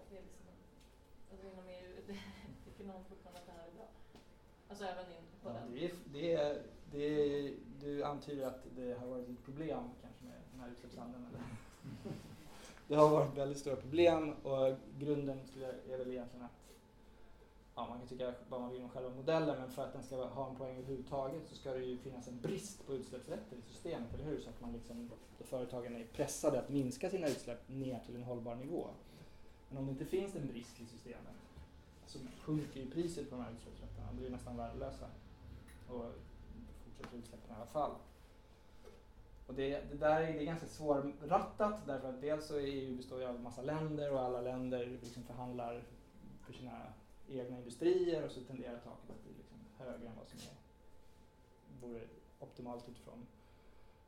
det 0.09 0.17
är 0.17 0.21
liksom, 0.21 0.47
alltså 1.31 1.47
inom 1.47 1.67
EU, 1.67 1.95
tycker 2.65 2.83
någon 2.83 3.05
fortfarande 3.05 3.39
att 3.39 3.45
det 3.45 3.51
här 3.51 3.67
är 3.67 3.71
bra? 3.71 3.87
Alltså 4.69 4.85
även 4.85 5.11
in 5.11 5.23
på 5.43 5.49
ja, 5.49 5.53
den? 5.53 5.71
Det 5.71 5.85
är, 5.85 5.95
det 6.05 6.33
är, 6.33 6.63
det 6.91 7.03
är, 7.03 7.53
du 7.79 8.03
antyder 8.03 8.47
att 8.47 8.65
det 8.75 8.99
har 8.99 9.07
varit 9.07 9.29
ett 9.29 9.45
problem 9.45 9.83
kanske 10.01 10.25
med 10.25 10.35
den 10.51 10.61
här 10.61 10.69
utsläppshandeln? 10.71 11.25
Eller? 11.25 11.43
det 12.87 12.95
har 12.95 13.09
varit 13.09 13.37
väldigt 13.37 13.57
stora 13.57 13.75
problem 13.75 14.33
och 14.43 14.75
grunden 14.99 15.39
är 15.89 15.97
väl 15.97 16.07
egentligen 16.07 16.45
att 16.45 16.61
ja, 17.75 17.87
man 17.89 17.99
kan 17.99 18.07
tycka 18.07 18.33
vad 18.49 18.61
man 18.61 18.71
vill 18.71 18.81
om 18.81 18.89
själva 18.89 19.09
modellen 19.09 19.59
men 19.59 19.71
för 19.71 19.83
att 19.83 19.93
den 19.93 20.03
ska 20.03 20.25
ha 20.25 20.49
en 20.49 20.55
poäng 20.55 20.77
överhuvudtaget 20.77 21.47
så 21.47 21.55
ska 21.55 21.73
det 21.73 21.83
ju 21.83 21.97
finnas 21.97 22.27
en 22.27 22.39
brist 22.41 22.87
på 22.87 22.93
utsläppsrätter 22.93 23.57
i 23.57 23.61
systemet, 23.61 24.13
eller 24.13 24.23
hur? 24.23 24.39
Så 24.39 24.49
att 24.49 24.61
man 24.61 24.73
liksom, 24.73 25.09
då 25.39 25.45
företagen 25.45 25.95
är 25.95 26.05
pressade 26.05 26.59
att 26.59 26.69
minska 26.69 27.09
sina 27.09 27.27
utsläpp 27.27 27.69
ner 27.69 27.99
till 28.05 28.15
en 28.15 28.23
hållbar 28.23 28.55
nivå. 28.55 28.87
Men 29.69 29.77
om 29.77 29.85
det 29.85 29.91
inte 29.91 30.05
finns 30.05 30.35
en 30.35 30.47
brist 30.47 30.81
i 30.81 30.85
systemet 30.85 31.35
så 32.05 32.19
sjunker 32.41 32.79
ju 32.79 32.91
priset 32.91 33.29
på 33.29 33.35
de 33.35 33.41
här 33.41 33.51
utsläppsrätterna, 33.51 34.07
de 34.11 34.17
blir 34.17 34.29
nästan 34.29 34.57
värdelösa. 34.57 35.05
Och 35.87 36.05
fortsätter 37.01 37.17
utsläppen 37.17 37.51
i 37.51 37.53
alla 37.55 37.65
fall. 37.65 37.91
Och 39.47 39.53
det, 39.53 39.91
det 39.91 39.97
där 39.97 40.21
är, 40.21 40.33
det 40.33 40.39
är 40.39 40.45
ganska 40.45 40.67
svårrattat 40.67 41.81
därför 41.85 42.09
att 42.09 42.21
dels 42.21 42.47
så 42.47 42.55
är 42.55 42.61
EU 42.61 42.97
består 42.97 43.19
ju 43.19 43.25
av 43.25 43.35
en 43.35 43.43
massa 43.43 43.61
länder 43.61 44.11
och 44.13 44.19
alla 44.19 44.41
länder 44.41 44.85
liksom 45.01 45.23
förhandlar 45.23 45.83
för 46.45 46.53
sina 46.53 46.81
egna 47.29 47.57
industrier 47.57 48.25
och 48.25 48.31
så 48.31 48.41
tenderar 48.41 48.77
taket 48.77 49.09
att 49.09 49.23
bli 49.23 49.33
liksom 49.37 49.57
högre 49.77 50.07
än 50.07 50.15
vad 50.17 50.27
som 50.27 50.39
är, 50.39 50.55
vore 51.87 52.01
optimalt 52.39 52.89
utifrån, 52.89 53.27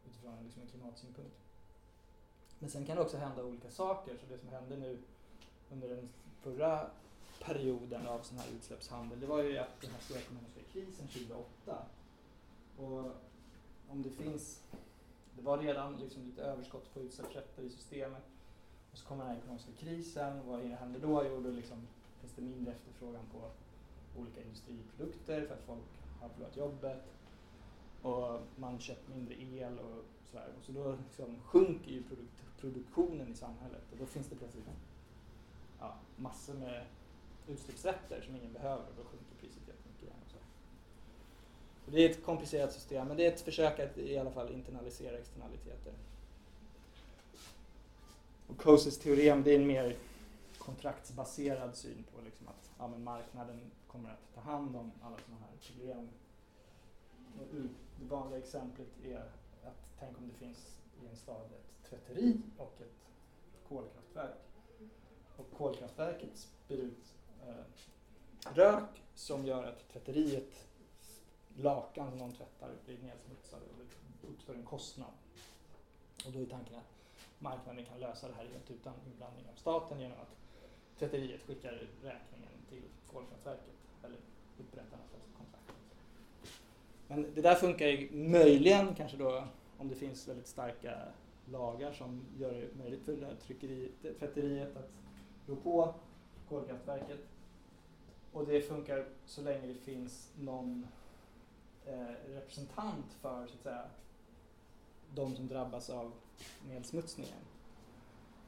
utifrån 0.07 0.43
liksom 0.43 0.61
en 0.61 0.67
klimatsynpunkt. 0.67 1.37
Men 2.59 2.69
sen 2.69 2.85
kan 2.85 2.95
det 2.95 3.01
också 3.01 3.17
hända 3.17 3.43
olika 3.43 3.69
saker. 3.69 4.17
Så 4.17 4.33
det 4.33 4.37
som 4.37 4.49
hände 4.49 4.77
nu 4.77 4.97
under 5.71 5.89
den 5.89 6.09
förra 6.41 6.87
perioden 7.39 8.07
av 8.07 8.19
sån 8.19 8.37
här 8.37 8.47
utsläppshandel, 8.55 9.19
det 9.19 9.27
var 9.27 9.43
ju 9.43 9.57
att 9.57 9.81
den 9.81 9.91
här 9.91 9.99
stora 9.99 10.19
ekonomiska 10.19 10.61
krisen 10.73 11.07
2008. 11.07 11.85
Och 12.77 13.11
om 13.89 14.03
det 14.03 14.09
finns, 14.09 14.63
det 15.35 15.41
var 15.41 15.57
redan 15.57 15.97
liksom 15.97 16.23
lite 16.25 16.43
överskott 16.43 16.93
på 16.93 16.99
utsläppsrätter 16.99 17.63
i 17.63 17.69
systemet. 17.69 18.23
Och 18.91 18.97
så 18.97 19.05
kommer 19.05 19.23
den 19.23 19.33
här 19.33 19.39
ekonomiska 19.39 19.71
krisen, 19.77 20.47
vad 20.47 20.61
händer 20.61 20.99
då? 20.99 21.25
Jo, 21.25 21.41
då 21.41 21.49
liksom 21.49 21.87
finns 22.21 22.33
det 22.33 22.41
mindre 22.41 22.73
efterfrågan 22.73 23.23
på 23.31 23.49
olika 24.21 24.41
industriprodukter 24.41 25.45
för 25.45 25.53
att 25.53 25.63
folk 25.63 25.83
har 26.21 26.29
förlorat 26.29 26.57
jobbet 26.57 27.03
och 28.01 28.41
man 28.55 28.79
köper 28.79 29.13
mindre 29.13 29.41
el 29.41 29.79
och 29.79 30.03
sådär. 30.25 30.47
Och 30.57 30.65
så 30.65 30.71
då 30.71 30.97
liksom 31.07 31.39
sjunker 31.45 31.91
ju 31.91 32.03
produkt, 32.03 32.43
produktionen 32.59 33.31
i 33.31 33.35
samhället 33.35 33.81
och 33.91 33.97
då 33.97 34.05
finns 34.05 34.27
det 34.27 34.35
plötsligt 34.35 34.65
ja, 35.79 35.95
massor 36.15 36.53
med 36.53 36.85
utsläppsrätter 37.47 38.21
som 38.21 38.35
ingen 38.35 38.53
behöver 38.53 38.83
och 38.83 38.95
då 38.97 39.03
sjunker 39.03 39.35
priset 39.39 39.67
jättemycket 39.67 39.82
igen. 39.82 39.82
Det 41.85 42.05
är 42.05 42.09
ett 42.09 42.25
komplicerat 42.25 42.73
system 42.73 43.07
men 43.07 43.17
det 43.17 43.25
är 43.25 43.31
ett 43.31 43.41
försök 43.41 43.79
att 43.79 43.97
i 43.97 44.17
alla 44.17 44.31
fall 44.31 44.51
internalisera 44.51 45.17
externaliteter. 45.17 45.93
Och 48.47 48.57
Coases 48.57 48.99
teorem 48.99 49.43
det 49.43 49.51
är 49.51 49.55
en 49.55 49.67
mer 49.67 49.97
kontraktsbaserad 50.57 51.75
syn 51.75 52.03
på 52.15 52.21
liksom 52.25 52.47
att 52.47 52.71
ja, 52.79 52.87
men 52.87 53.03
marknaden 53.03 53.59
kommer 53.87 54.09
att 54.09 54.33
ta 54.35 54.41
hand 54.41 54.75
om 54.75 54.91
alla 55.01 55.17
sådana 55.17 55.41
här 55.41 55.57
problem 55.67 56.09
Det 57.99 58.05
vanliga 58.05 58.39
exemplet 58.39 58.87
är 59.05 59.17
att 59.63 59.83
tänk 59.99 60.17
om 60.17 60.27
det 60.27 60.45
finns 60.45 60.77
i 61.03 61.07
en 61.07 61.15
stad 61.15 61.45
ett 61.45 61.89
tvätteri 61.89 62.41
och 62.57 62.81
ett 62.81 63.09
kolkraftverk. 63.67 64.37
Och 65.37 65.45
kolkraftverket 65.57 66.37
spyr 66.37 66.77
ut 66.77 67.13
eh, 67.47 67.63
rök 68.53 69.03
som 69.15 69.45
gör 69.45 69.63
att 69.63 69.89
tvätteriet 69.93 70.67
lakan 71.55 72.09
som 72.09 72.17
någon 72.17 72.31
tvättar 72.31 72.71
blir 72.85 72.97
nedsmutsade 72.97 73.63
och 73.63 73.85
det 74.21 74.27
uppstår 74.27 74.53
en 74.53 74.63
kostnad. 74.63 75.11
Och 76.25 76.31
då 76.31 76.39
är 76.39 76.45
tanken 76.45 76.75
att 76.75 76.93
marknaden 77.39 77.85
kan 77.85 77.99
lösa 77.99 78.27
det 78.27 78.33
här 78.33 78.45
helt 78.45 78.71
utan 78.71 78.93
inblandning 79.05 79.45
av 79.53 79.55
staten 79.55 79.99
genom 79.99 80.17
att 80.17 80.35
tvätteriet 80.99 81.41
skickar 81.41 81.87
räkningen 82.01 82.51
till 82.69 82.83
kolkraftverket 83.13 83.73
eller 84.03 84.17
upprättar 84.59 84.97
något 84.97 85.09
slags 85.09 85.25
kontrakt. 85.37 85.77
Men 87.07 87.33
det 87.35 87.41
där 87.41 87.55
funkar 87.55 87.87
ju 87.87 88.11
möjligen 88.11 88.95
kanske 88.95 89.17
då 89.17 89.43
om 89.77 89.89
det 89.89 89.95
finns 89.95 90.27
väldigt 90.27 90.47
starka 90.47 90.97
lagar 91.51 91.93
som 91.93 92.25
gör 92.39 92.53
det 92.53 92.77
möjligt 92.77 93.03
för 93.03 93.11
det 93.11 93.25
här 93.25 93.35
tryckeriet, 93.35 94.19
tvätteriet 94.19 94.77
att 94.77 94.89
rå 95.47 95.55
på 95.55 95.93
kolkraftverket. 96.49 97.19
Och 98.31 98.45
det 98.47 98.61
funkar 98.61 99.05
så 99.25 99.41
länge 99.41 99.67
det 99.67 99.73
finns 99.73 100.31
någon 100.39 100.87
Eh, 101.87 102.33
representant 102.33 103.13
för 103.21 103.47
så 103.47 103.53
att 103.53 103.61
säga, 103.61 103.85
de 105.15 105.35
som 105.35 105.47
drabbas 105.47 105.89
av 105.89 106.11
nedsmutsningen. 106.67 107.39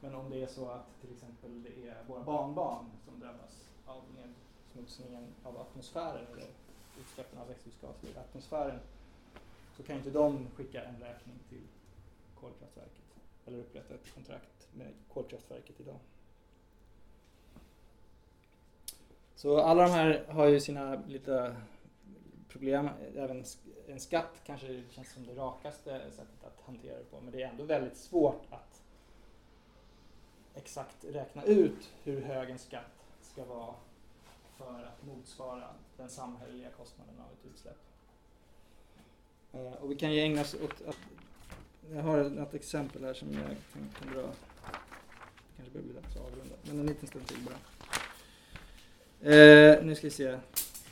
Men 0.00 0.14
om 0.14 0.30
det 0.30 0.42
är 0.42 0.46
så 0.46 0.68
att 0.68 1.00
till 1.00 1.12
exempel 1.12 1.62
det 1.62 1.88
är 1.88 2.04
våra 2.08 2.22
barnbarn 2.22 2.86
som 3.04 3.20
drabbas 3.20 3.68
av 3.86 4.02
nedsmutsningen 4.16 5.26
av 5.42 5.60
atmosfären 5.60 6.26
eller 6.32 6.46
utsläppen 7.00 7.38
av 7.38 7.48
växthusgaser 7.48 8.08
i 8.08 8.18
atmosfären 8.18 8.78
så 9.76 9.82
kan 9.82 9.96
inte 9.96 10.10
de 10.10 10.48
skicka 10.56 10.84
en 10.84 11.00
räkning 11.00 11.38
till 11.48 11.66
kolkraftverket 12.40 13.04
eller 13.46 13.58
upprätta 13.58 13.94
ett 13.94 14.14
kontrakt 14.14 14.68
med 14.74 14.92
kolkraftverket 15.12 15.80
idag. 15.80 15.98
Så 19.34 19.60
alla 19.60 19.82
de 19.82 19.90
här 19.90 20.26
har 20.28 20.46
ju 20.46 20.60
sina 20.60 21.02
lite 21.06 21.56
problem. 22.56 22.88
Även 23.16 23.44
en 23.88 24.00
skatt 24.00 24.40
kanske 24.44 24.82
känns 24.90 25.12
som 25.12 25.26
det 25.26 25.34
rakaste 25.34 26.10
sättet 26.10 26.44
att 26.44 26.60
hantera 26.66 26.98
det 26.98 27.04
på 27.04 27.20
men 27.20 27.32
det 27.32 27.42
är 27.42 27.48
ändå 27.48 27.64
väldigt 27.64 27.96
svårt 27.96 28.42
att 28.50 28.82
exakt 30.54 31.04
räkna 31.04 31.44
ut 31.44 31.92
hur 32.04 32.20
hög 32.20 32.50
en 32.50 32.58
skatt 32.58 33.04
ska 33.22 33.44
vara 33.44 33.74
för 34.56 34.84
att 34.84 35.06
motsvara 35.06 35.68
den 35.96 36.08
samhälleliga 36.08 36.70
kostnaden 36.70 37.14
av 37.18 37.32
ett 37.32 37.54
utsläpp. 37.54 37.78
Eh, 39.52 39.72
och 39.72 39.90
vi 39.90 39.96
kan 39.96 40.12
ju 40.12 40.20
ägna 40.20 40.40
oss 40.40 40.54
åt 40.54 40.88
att 40.88 40.98
jag 41.92 42.02
har 42.02 42.42
ett 42.42 42.54
exempel 42.54 43.04
här 43.04 43.14
som 43.14 43.32
jag 43.32 43.56
kan, 43.72 44.12
dra. 44.12 44.22
Det 44.22 44.32
kanske 45.56 45.72
börjar 45.72 45.84
bli 45.84 45.94
dags 45.94 46.16
att 46.16 46.22
avrunda, 46.22 46.54
men 46.62 46.80
en 46.80 46.86
liten 46.86 47.08
stund 47.08 47.26
till 47.26 47.38
bara. 47.44 47.56
Eh, 49.20 49.84
nu 49.84 49.94
ska 49.94 50.06
vi 50.06 50.10
se. 50.10 50.38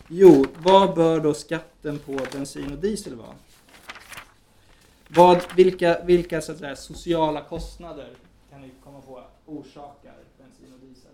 Jo, 0.09 0.47
vad 0.59 0.95
bör 0.95 1.21
då 1.21 1.35
skatten 1.35 1.99
på 1.99 2.19
bensin 2.33 2.73
och 2.73 2.79
diesel 2.79 3.15
vara? 3.15 3.35
Vad, 5.09 5.57
vilka 5.57 6.05
vilka 6.05 6.41
så 6.41 6.53
att 6.53 6.59
säga, 6.59 6.77
sociala 6.77 7.45
kostnader 7.45 8.17
kan 8.51 8.61
ni 8.61 8.71
komma 8.85 9.01
på 9.01 9.23
orsakar 9.47 10.17
bensin 10.39 10.75
och 10.75 10.81
diesel? 10.81 11.13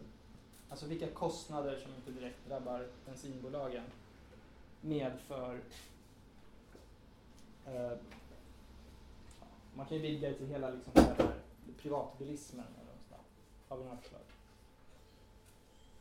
Alltså 0.71 0.87
vilka 0.87 1.07
kostnader 1.07 1.79
som 1.83 1.91
inte 1.95 2.21
direkt 2.21 2.49
drabbar 2.49 2.87
bensinbolagen 3.07 3.85
medför 4.81 5.61
eh, 7.67 7.93
man 9.75 9.87
kan 9.87 9.97
ju 9.97 10.03
vidga 10.03 10.29
det 10.29 10.35
till 10.35 10.47
hela 10.47 10.71
liksom, 10.71 10.93
här, 10.95 11.33
privatbilismen. 11.83 12.67
Eller 12.81 12.93
så. 13.09 13.15
Har 13.69 13.77
vi 13.77 13.85
några 13.85 13.97
förslag? 13.97 14.21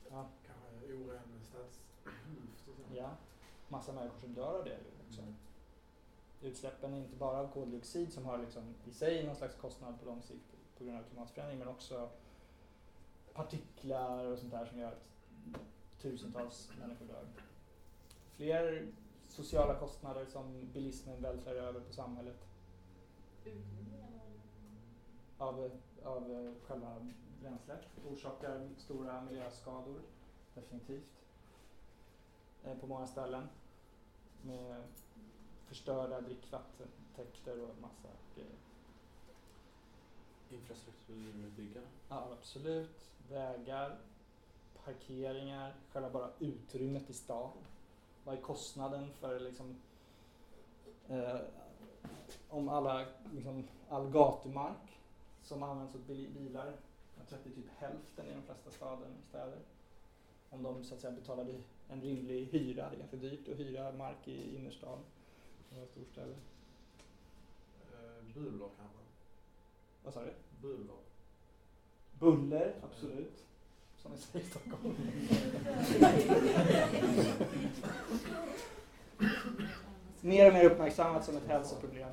Ja. 0.09 0.25
Kanske 0.47 0.93
oren 0.93 1.19
Ja, 2.95 3.09
massa 3.67 3.93
människor 3.93 4.19
som 4.19 4.33
dör 4.33 4.59
av 4.59 4.65
det 4.65 4.77
också. 5.07 5.21
Mm. 5.21 5.35
Utsläppen 6.41 6.93
är 6.93 6.97
inte 6.97 7.15
bara 7.15 7.39
av 7.39 7.51
koldioxid 7.51 8.13
som 8.13 8.25
har 8.25 8.37
liksom 8.37 8.75
i 8.85 8.91
sig 8.91 9.25
någon 9.25 9.35
slags 9.35 9.55
kostnad 9.55 9.99
på 9.99 10.05
lång 10.05 10.21
sikt 10.21 10.55
på 10.77 10.83
grund 10.83 10.97
av 10.97 11.03
klimatförändring 11.03 11.59
men 11.59 11.67
också 11.67 12.09
partiklar 13.33 14.25
och 14.25 14.39
sånt 14.39 14.51
där 14.51 14.65
som 14.65 14.79
gör 14.79 14.91
att 14.91 15.05
tusentals 16.01 16.71
människor 16.79 17.05
dör. 17.05 17.25
Fler 18.35 18.87
sociala 19.27 19.75
kostnader 19.75 20.25
som 20.25 20.69
bilismen 20.73 21.21
vältrar 21.21 21.55
över 21.55 21.79
på 21.79 21.93
samhället. 21.93 22.45
Av, 25.37 25.71
av 26.03 26.55
själva 26.67 27.07
bränslet. 27.41 27.87
Orsakar 28.11 28.69
stora 28.77 29.21
miljöskador, 29.21 30.01
definitivt. 30.53 31.19
Eh, 32.63 32.77
på 32.77 32.87
många 32.87 33.07
ställen. 33.07 33.49
Med 34.41 34.83
förstörda 35.67 36.21
dricksvattentäkter 36.21 37.61
och 37.61 37.81
massa 37.81 38.07
grejer. 38.35 38.51
Infrastrukturbyggare? 40.49 41.85
Ja, 42.09 42.27
absolut. 42.39 43.09
Vägar, 43.29 43.97
parkeringar, 44.85 45.75
själva 45.91 46.09
bara 46.09 46.29
utrymmet 46.39 47.09
i 47.09 47.13
stan. 47.13 47.51
Vad 48.23 48.37
är 48.37 48.41
kostnaden 48.41 49.13
för 49.13 49.39
liksom, 49.39 49.75
eh, 51.07 51.39
om 52.49 52.69
alla, 52.69 53.05
liksom, 53.33 53.67
all 53.89 54.09
gatumark 54.09 54.99
som 55.43 55.63
används 55.63 55.95
åt 55.95 56.07
bilar. 56.07 56.73
Jag 57.17 57.27
tror 57.27 57.39
att 57.39 57.43
det 57.43 57.49
är 57.49 57.53
typ 57.53 57.71
hälften 57.77 58.25
i 58.25 58.33
de 58.33 58.41
flesta 58.41 58.71
staden, 58.71 59.11
städer. 59.29 59.59
Om 60.49 60.63
de 60.63 60.83
så 60.83 60.95
att 60.95 61.01
säga 61.01 61.11
betalade 61.11 61.51
en 61.89 62.01
rimlig 62.01 62.45
hyra. 62.45 62.89
Det 62.89 62.95
är 62.95 62.99
ganska 62.99 63.17
dyrt 63.17 63.49
att 63.49 63.59
hyra 63.59 63.91
mark 63.91 64.27
i 64.27 64.55
innerstan. 64.55 64.99
Några 65.73 65.87
storstäder. 65.87 66.35
Eh, 67.91 68.33
buller 68.33 68.69
kanske? 68.77 68.99
Vad 70.03 70.13
sa 70.13 70.23
du? 70.23 70.33
Buller. 70.61 70.95
Buller, 72.19 72.75
absolut. 72.83 73.45
Som 73.97 74.11
vi 74.11 74.17
säger 74.17 74.45
i 74.45 74.49
Stockholm. 74.49 74.95
mer 80.21 80.47
och 80.47 80.53
mer 80.53 80.65
uppmärksammat 80.65 81.25
som 81.25 81.37
ett 81.37 81.47
hälsoproblem. 81.47 82.09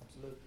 Absolut. 0.00 0.40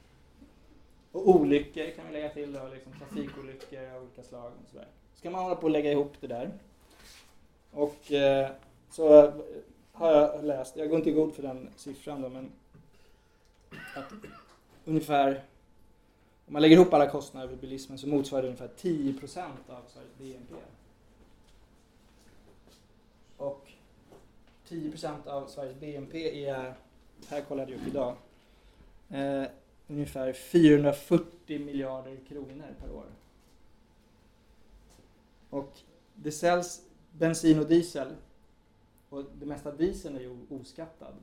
Och 1.12 1.30
olyckor 1.30 1.96
kan 1.96 2.08
vi 2.08 2.14
lägga 2.14 2.30
till 2.30 2.54
då, 2.54 2.68
liksom 2.68 2.92
trafikolyckor 2.94 3.96
av 3.96 4.04
olika 4.04 4.24
slag 4.24 4.52
och 4.64 4.70
sådär. 4.70 4.88
Ska 5.14 5.30
man 5.30 5.44
hålla 5.44 5.56
på 5.56 5.64
och 5.64 5.70
lägga 5.70 5.92
ihop 5.92 6.14
det 6.22 6.28
där. 6.28 6.52
Och 7.76 8.12
eh, 8.12 8.50
så 8.90 9.34
har 9.92 10.12
jag 10.12 10.44
läst, 10.44 10.76
jag 10.76 10.90
går 10.90 10.98
inte 10.98 11.10
i 11.10 11.14
god 11.14 11.34
för 11.34 11.44
den 11.44 11.70
siffran 11.76 12.22
då, 12.22 12.30
men 12.30 12.52
att 13.96 14.12
ungefär 14.86 15.44
om 16.48 16.54
man 16.54 16.62
lägger 16.62 16.76
ihop 16.76 16.94
alla 16.94 17.10
kostnader 17.10 17.48
för 17.48 17.56
bilismen 17.56 17.98
så 17.98 18.08
motsvarar 18.08 18.42
det 18.42 18.48
ungefär 18.48 18.70
10% 18.78 19.42
av 19.70 19.82
Sveriges 19.88 20.18
BNP. 20.18 20.56
Och 23.38 23.72
10% 24.70 25.28
av 25.28 25.48
Sveriges 25.48 25.80
BNP 25.80 26.46
är, 26.46 26.74
här 27.28 27.42
kollade 27.42 27.72
jag 27.72 27.82
upp 27.82 27.88
idag, 27.88 28.16
eh, 29.10 29.44
ungefär 29.88 30.34
440 30.34 31.60
miljarder 31.60 32.18
kronor 32.28 32.76
per 32.82 32.92
år. 32.92 33.06
Och 35.50 35.78
det 36.16 36.32
säljs 36.32 36.82
bensin 37.18 37.60
och 37.60 37.68
diesel 37.68 38.16
och 39.10 39.24
det 39.40 39.46
mesta 39.46 39.70
av 39.70 39.78
dieseln 39.78 40.16
är 40.16 40.20
ju 40.20 40.38
oskattad. 40.50 41.14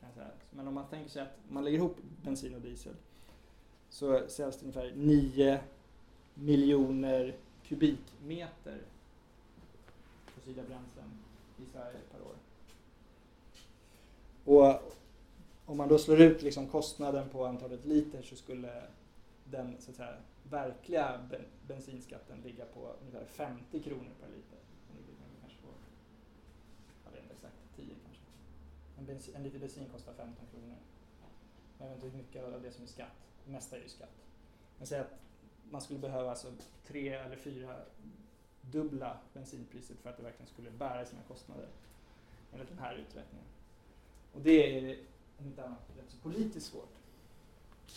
Kan 0.00 0.08
jag 0.08 0.14
säga. 0.14 0.30
Men 0.50 0.68
om 0.68 0.74
man 0.74 0.88
tänker 0.88 1.10
sig 1.10 1.22
att 1.22 1.38
man 1.48 1.64
lägger 1.64 1.78
ihop 1.78 1.96
bensin 2.22 2.54
och 2.54 2.60
diesel 2.60 2.94
så 3.88 4.28
säljs 4.28 4.56
det 4.56 4.62
ungefär 4.62 4.92
9 4.96 5.60
miljoner 6.34 7.36
kubikmeter 7.68 8.78
fossila 10.48 10.62
bränslen 10.62 11.10
i 11.58 11.72
Sverige 11.72 11.98
per 12.12 12.20
år. 12.20 12.36
Och 14.44 14.96
om 15.66 15.76
man 15.76 15.88
då 15.88 15.98
slår 15.98 16.20
ut 16.20 16.42
liksom 16.42 16.66
kostnaden 16.66 17.28
på 17.28 17.46
antalet 17.46 17.86
liter 17.86 18.22
så 18.22 18.36
skulle 18.36 18.82
den 19.44 19.76
så 19.78 19.90
att 19.90 19.96
säga, 19.96 20.16
verkliga 20.50 21.20
bensinskatten 21.66 22.40
ligga 22.44 22.64
på 22.64 22.92
ungefär 23.00 23.24
50 23.24 23.82
kronor 23.82 24.10
per 24.20 24.28
liter. 24.28 24.58
Kanske 25.40 25.58
på, 25.62 25.68
jag 27.04 27.10
vet 27.10 27.22
inte 27.22 27.34
exakt, 27.34 27.54
10 27.76 27.86
kanske. 28.04 28.22
En, 28.98 29.06
bensin, 29.06 29.34
en 29.34 29.42
liter 29.42 29.58
bensin 29.58 29.88
kostar 29.92 30.12
15 30.12 30.46
kronor. 30.50 30.76
Jag 31.78 31.86
vet 31.86 31.94
inte 31.94 32.06
hur 32.06 32.16
mycket 32.16 32.44
av 32.44 32.62
det 32.62 32.72
som 32.72 32.84
är 32.84 32.88
skatt. 32.88 33.28
Det 33.44 33.52
mesta 33.52 33.76
är 33.76 33.82
ju 33.82 33.88
skatt. 33.88 34.24
Men 34.78 34.86
säg 34.86 35.00
att 35.00 35.18
man 35.70 35.80
skulle 35.80 35.98
behöva 35.98 36.30
alltså 36.30 36.52
tre 36.86 37.08
eller 37.08 37.36
fyra 37.36 37.76
dubbla 38.60 39.18
bensinpriset 39.32 39.98
för 39.98 40.10
att 40.10 40.16
det 40.16 40.22
verkligen 40.22 40.46
skulle 40.46 40.70
bära 40.70 41.06
sina 41.06 41.22
kostnader 41.22 41.68
enligt 42.52 42.68
den 42.68 42.78
här 42.78 42.94
uträkningen. 42.94 43.46
Och 44.32 44.40
det 44.40 44.78
är 44.78 44.98
om 45.38 45.46
inte 45.46 45.64
annat 45.64 45.90
rätt 45.96 46.10
så 46.10 46.16
politiskt 46.16 46.66
svårt. 46.66 46.94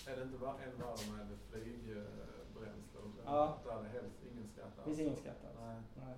Är 0.07 0.15
det 0.15 0.23
inte 0.23 0.37
bara 0.37 0.53
en 0.63 0.77
värre 0.77 1.11
med 1.11 1.37
flygbränsle? 1.49 2.99
Ja. 3.25 3.57
Där 3.65 3.79
är 3.79 3.83
det 3.83 3.89
helst 3.89 4.15
ingen 4.31 4.47
skatt 4.47 4.71
Det 4.77 4.83
finns 4.83 4.99
ingen 4.99 5.15
skatt 5.15 5.45
alls. 5.45 5.59
Nej. 5.59 5.81
Nej. 6.05 6.15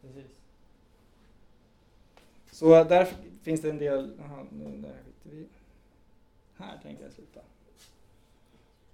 Precis. 0.00 0.47
Så 2.58 2.84
där 2.84 3.04
finns 3.42 3.60
det 3.60 3.70
en 3.70 3.78
del, 3.78 4.20
Aha, 4.20 4.46
nu 4.50 4.64
där 4.64 5.02
skiter 5.04 5.30
vi 5.30 5.46
Här 6.56 6.78
tänkte 6.82 7.04
jag 7.04 7.12
sluta. 7.12 7.40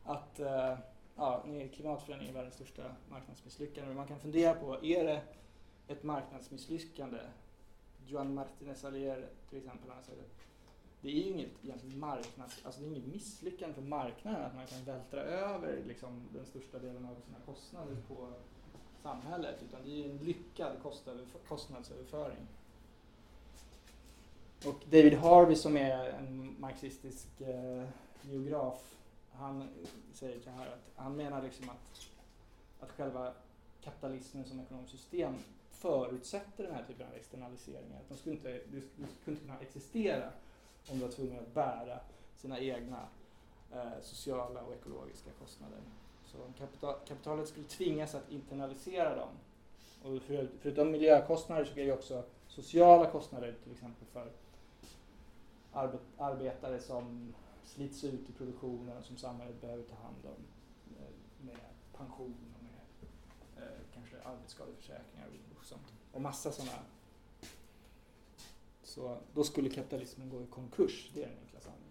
Att 0.05 0.41
uh, 0.41 0.79
ja, 1.17 1.45
nu 1.47 1.61
är 1.61 2.33
världens 2.33 2.55
största 2.55 2.83
marknadsmisslyckande. 3.11 3.89
Men 3.89 3.97
man 3.97 4.07
kan 4.07 4.21
fundera 4.21 4.55
på, 4.55 4.85
är 4.85 5.05
det 5.05 5.23
ett 5.89 6.03
marknadsmisslyckande? 6.03 7.19
Joan 8.07 8.35
Martinez 8.35 8.85
Allier 8.85 9.29
till 9.49 9.59
exempel, 9.59 9.91
han 9.91 10.05
säger 10.05 10.23
att 10.23 10.47
det 11.01 11.09
är 11.09 11.13
ju 11.13 11.23
inget 11.23 11.51
egentligen 11.63 11.99
marknads, 11.99 12.61
alltså 12.65 12.81
det 12.81 12.87
är 12.87 12.91
inget 12.91 13.07
misslyckande 13.07 13.75
för 13.75 13.83
marknaden 13.83 14.43
att 14.43 14.55
man 14.55 14.67
kan 14.67 14.85
vältra 14.85 15.21
över 15.21 15.83
liksom, 15.87 16.23
den 16.33 16.47
största 16.47 16.79
delen 16.79 17.05
av 17.05 17.15
sina 17.15 17.39
kostnader 17.47 17.97
på 18.09 18.29
samhället 19.03 19.63
utan 19.69 19.83
det 19.85 19.91
är 19.91 19.97
ju 19.97 20.11
en 20.11 20.19
lyckad 20.19 20.77
kostnadsöverföring. 21.49 22.47
Och 24.67 24.85
David 24.91 25.15
Harvey 25.15 25.57
som 25.57 25.77
är 25.77 26.09
en 26.09 26.57
marxistisk 26.61 27.41
eh, 27.41 27.85
geograf, 28.23 28.97
han 29.33 29.69
säger 30.13 30.41
så 30.41 30.51
här 30.51 30.67
att 30.67 30.91
han 30.97 31.17
menar 31.17 31.43
liksom 31.43 31.71
att, 31.71 32.09
att 32.81 32.91
själva 32.91 33.33
kapitalismen 33.83 34.45
som 34.45 34.61
ekonomiskt 34.61 34.93
system 34.93 35.35
förutsätter 35.71 36.65
den 36.65 36.75
här 36.75 36.85
typen 36.85 37.07
av 37.07 37.15
externaliseringar. 37.15 37.97
Att 38.01 38.09
de 38.09 38.17
skulle 38.17 38.35
inte, 38.35 38.53
det 38.53 38.81
skulle 38.91 39.07
inte 39.27 39.47
kunna 39.47 39.61
existera 39.61 40.27
om 40.91 40.99
de 40.99 41.05
var 41.05 41.09
tvungen 41.09 41.39
att 41.39 41.55
bära 41.55 42.01
sina 42.37 42.61
egna 42.61 43.09
eh, 43.73 44.01
sociala 44.03 44.63
och 44.63 44.75
ekologiska 44.75 45.31
kostnader. 45.39 45.79
Så 46.27 46.39
kapital, 46.59 46.95
kapitalet 47.09 47.49
skulle 47.49 47.67
tvingas 47.67 48.15
att 48.15 48.31
internalisera 48.31 49.17
dem. 49.17 49.29
Och 50.03 50.23
för, 50.23 50.49
förutom 50.61 50.91
miljökostnader 50.91 51.65
så 51.65 51.81
är 51.81 51.87
det 51.87 51.93
också 51.93 52.25
sociala 52.49 53.11
kostnader 53.11 53.55
till 53.65 53.73
exempel 53.73 54.07
för 54.13 54.31
arbet, 55.75 56.01
arbetare 56.19 56.81
som 56.81 57.35
slits 57.65 58.05
ut 58.05 58.31
i 58.31 58.33
produktionen 58.33 59.03
som 59.03 59.17
samhället 59.17 59.61
behöver 59.61 59.83
ta 59.83 59.95
hand 59.95 60.25
om 60.25 60.45
eh, 60.97 61.47
med 61.47 61.57
pension 61.97 62.35
och 62.57 62.63
med 62.63 62.81
eh, 63.65 63.79
kanske 63.95 64.23
arbetsskadeförsäkringar 64.23 65.29
och 65.59 65.65
sånt. 65.65 65.93
Och 66.13 66.21
massa 66.21 66.53
sådana. 66.53 66.79
Så 68.83 69.19
då 69.35 69.45
skulle 69.45 69.71
kapitalismen 69.71 70.31
gå 70.31 70.43
i 70.43 70.47
konkurs, 70.47 71.11
det 71.15 71.23
är 71.23 71.29
den 71.29 71.39
enkla 71.39 71.61
sanningen. 71.61 71.85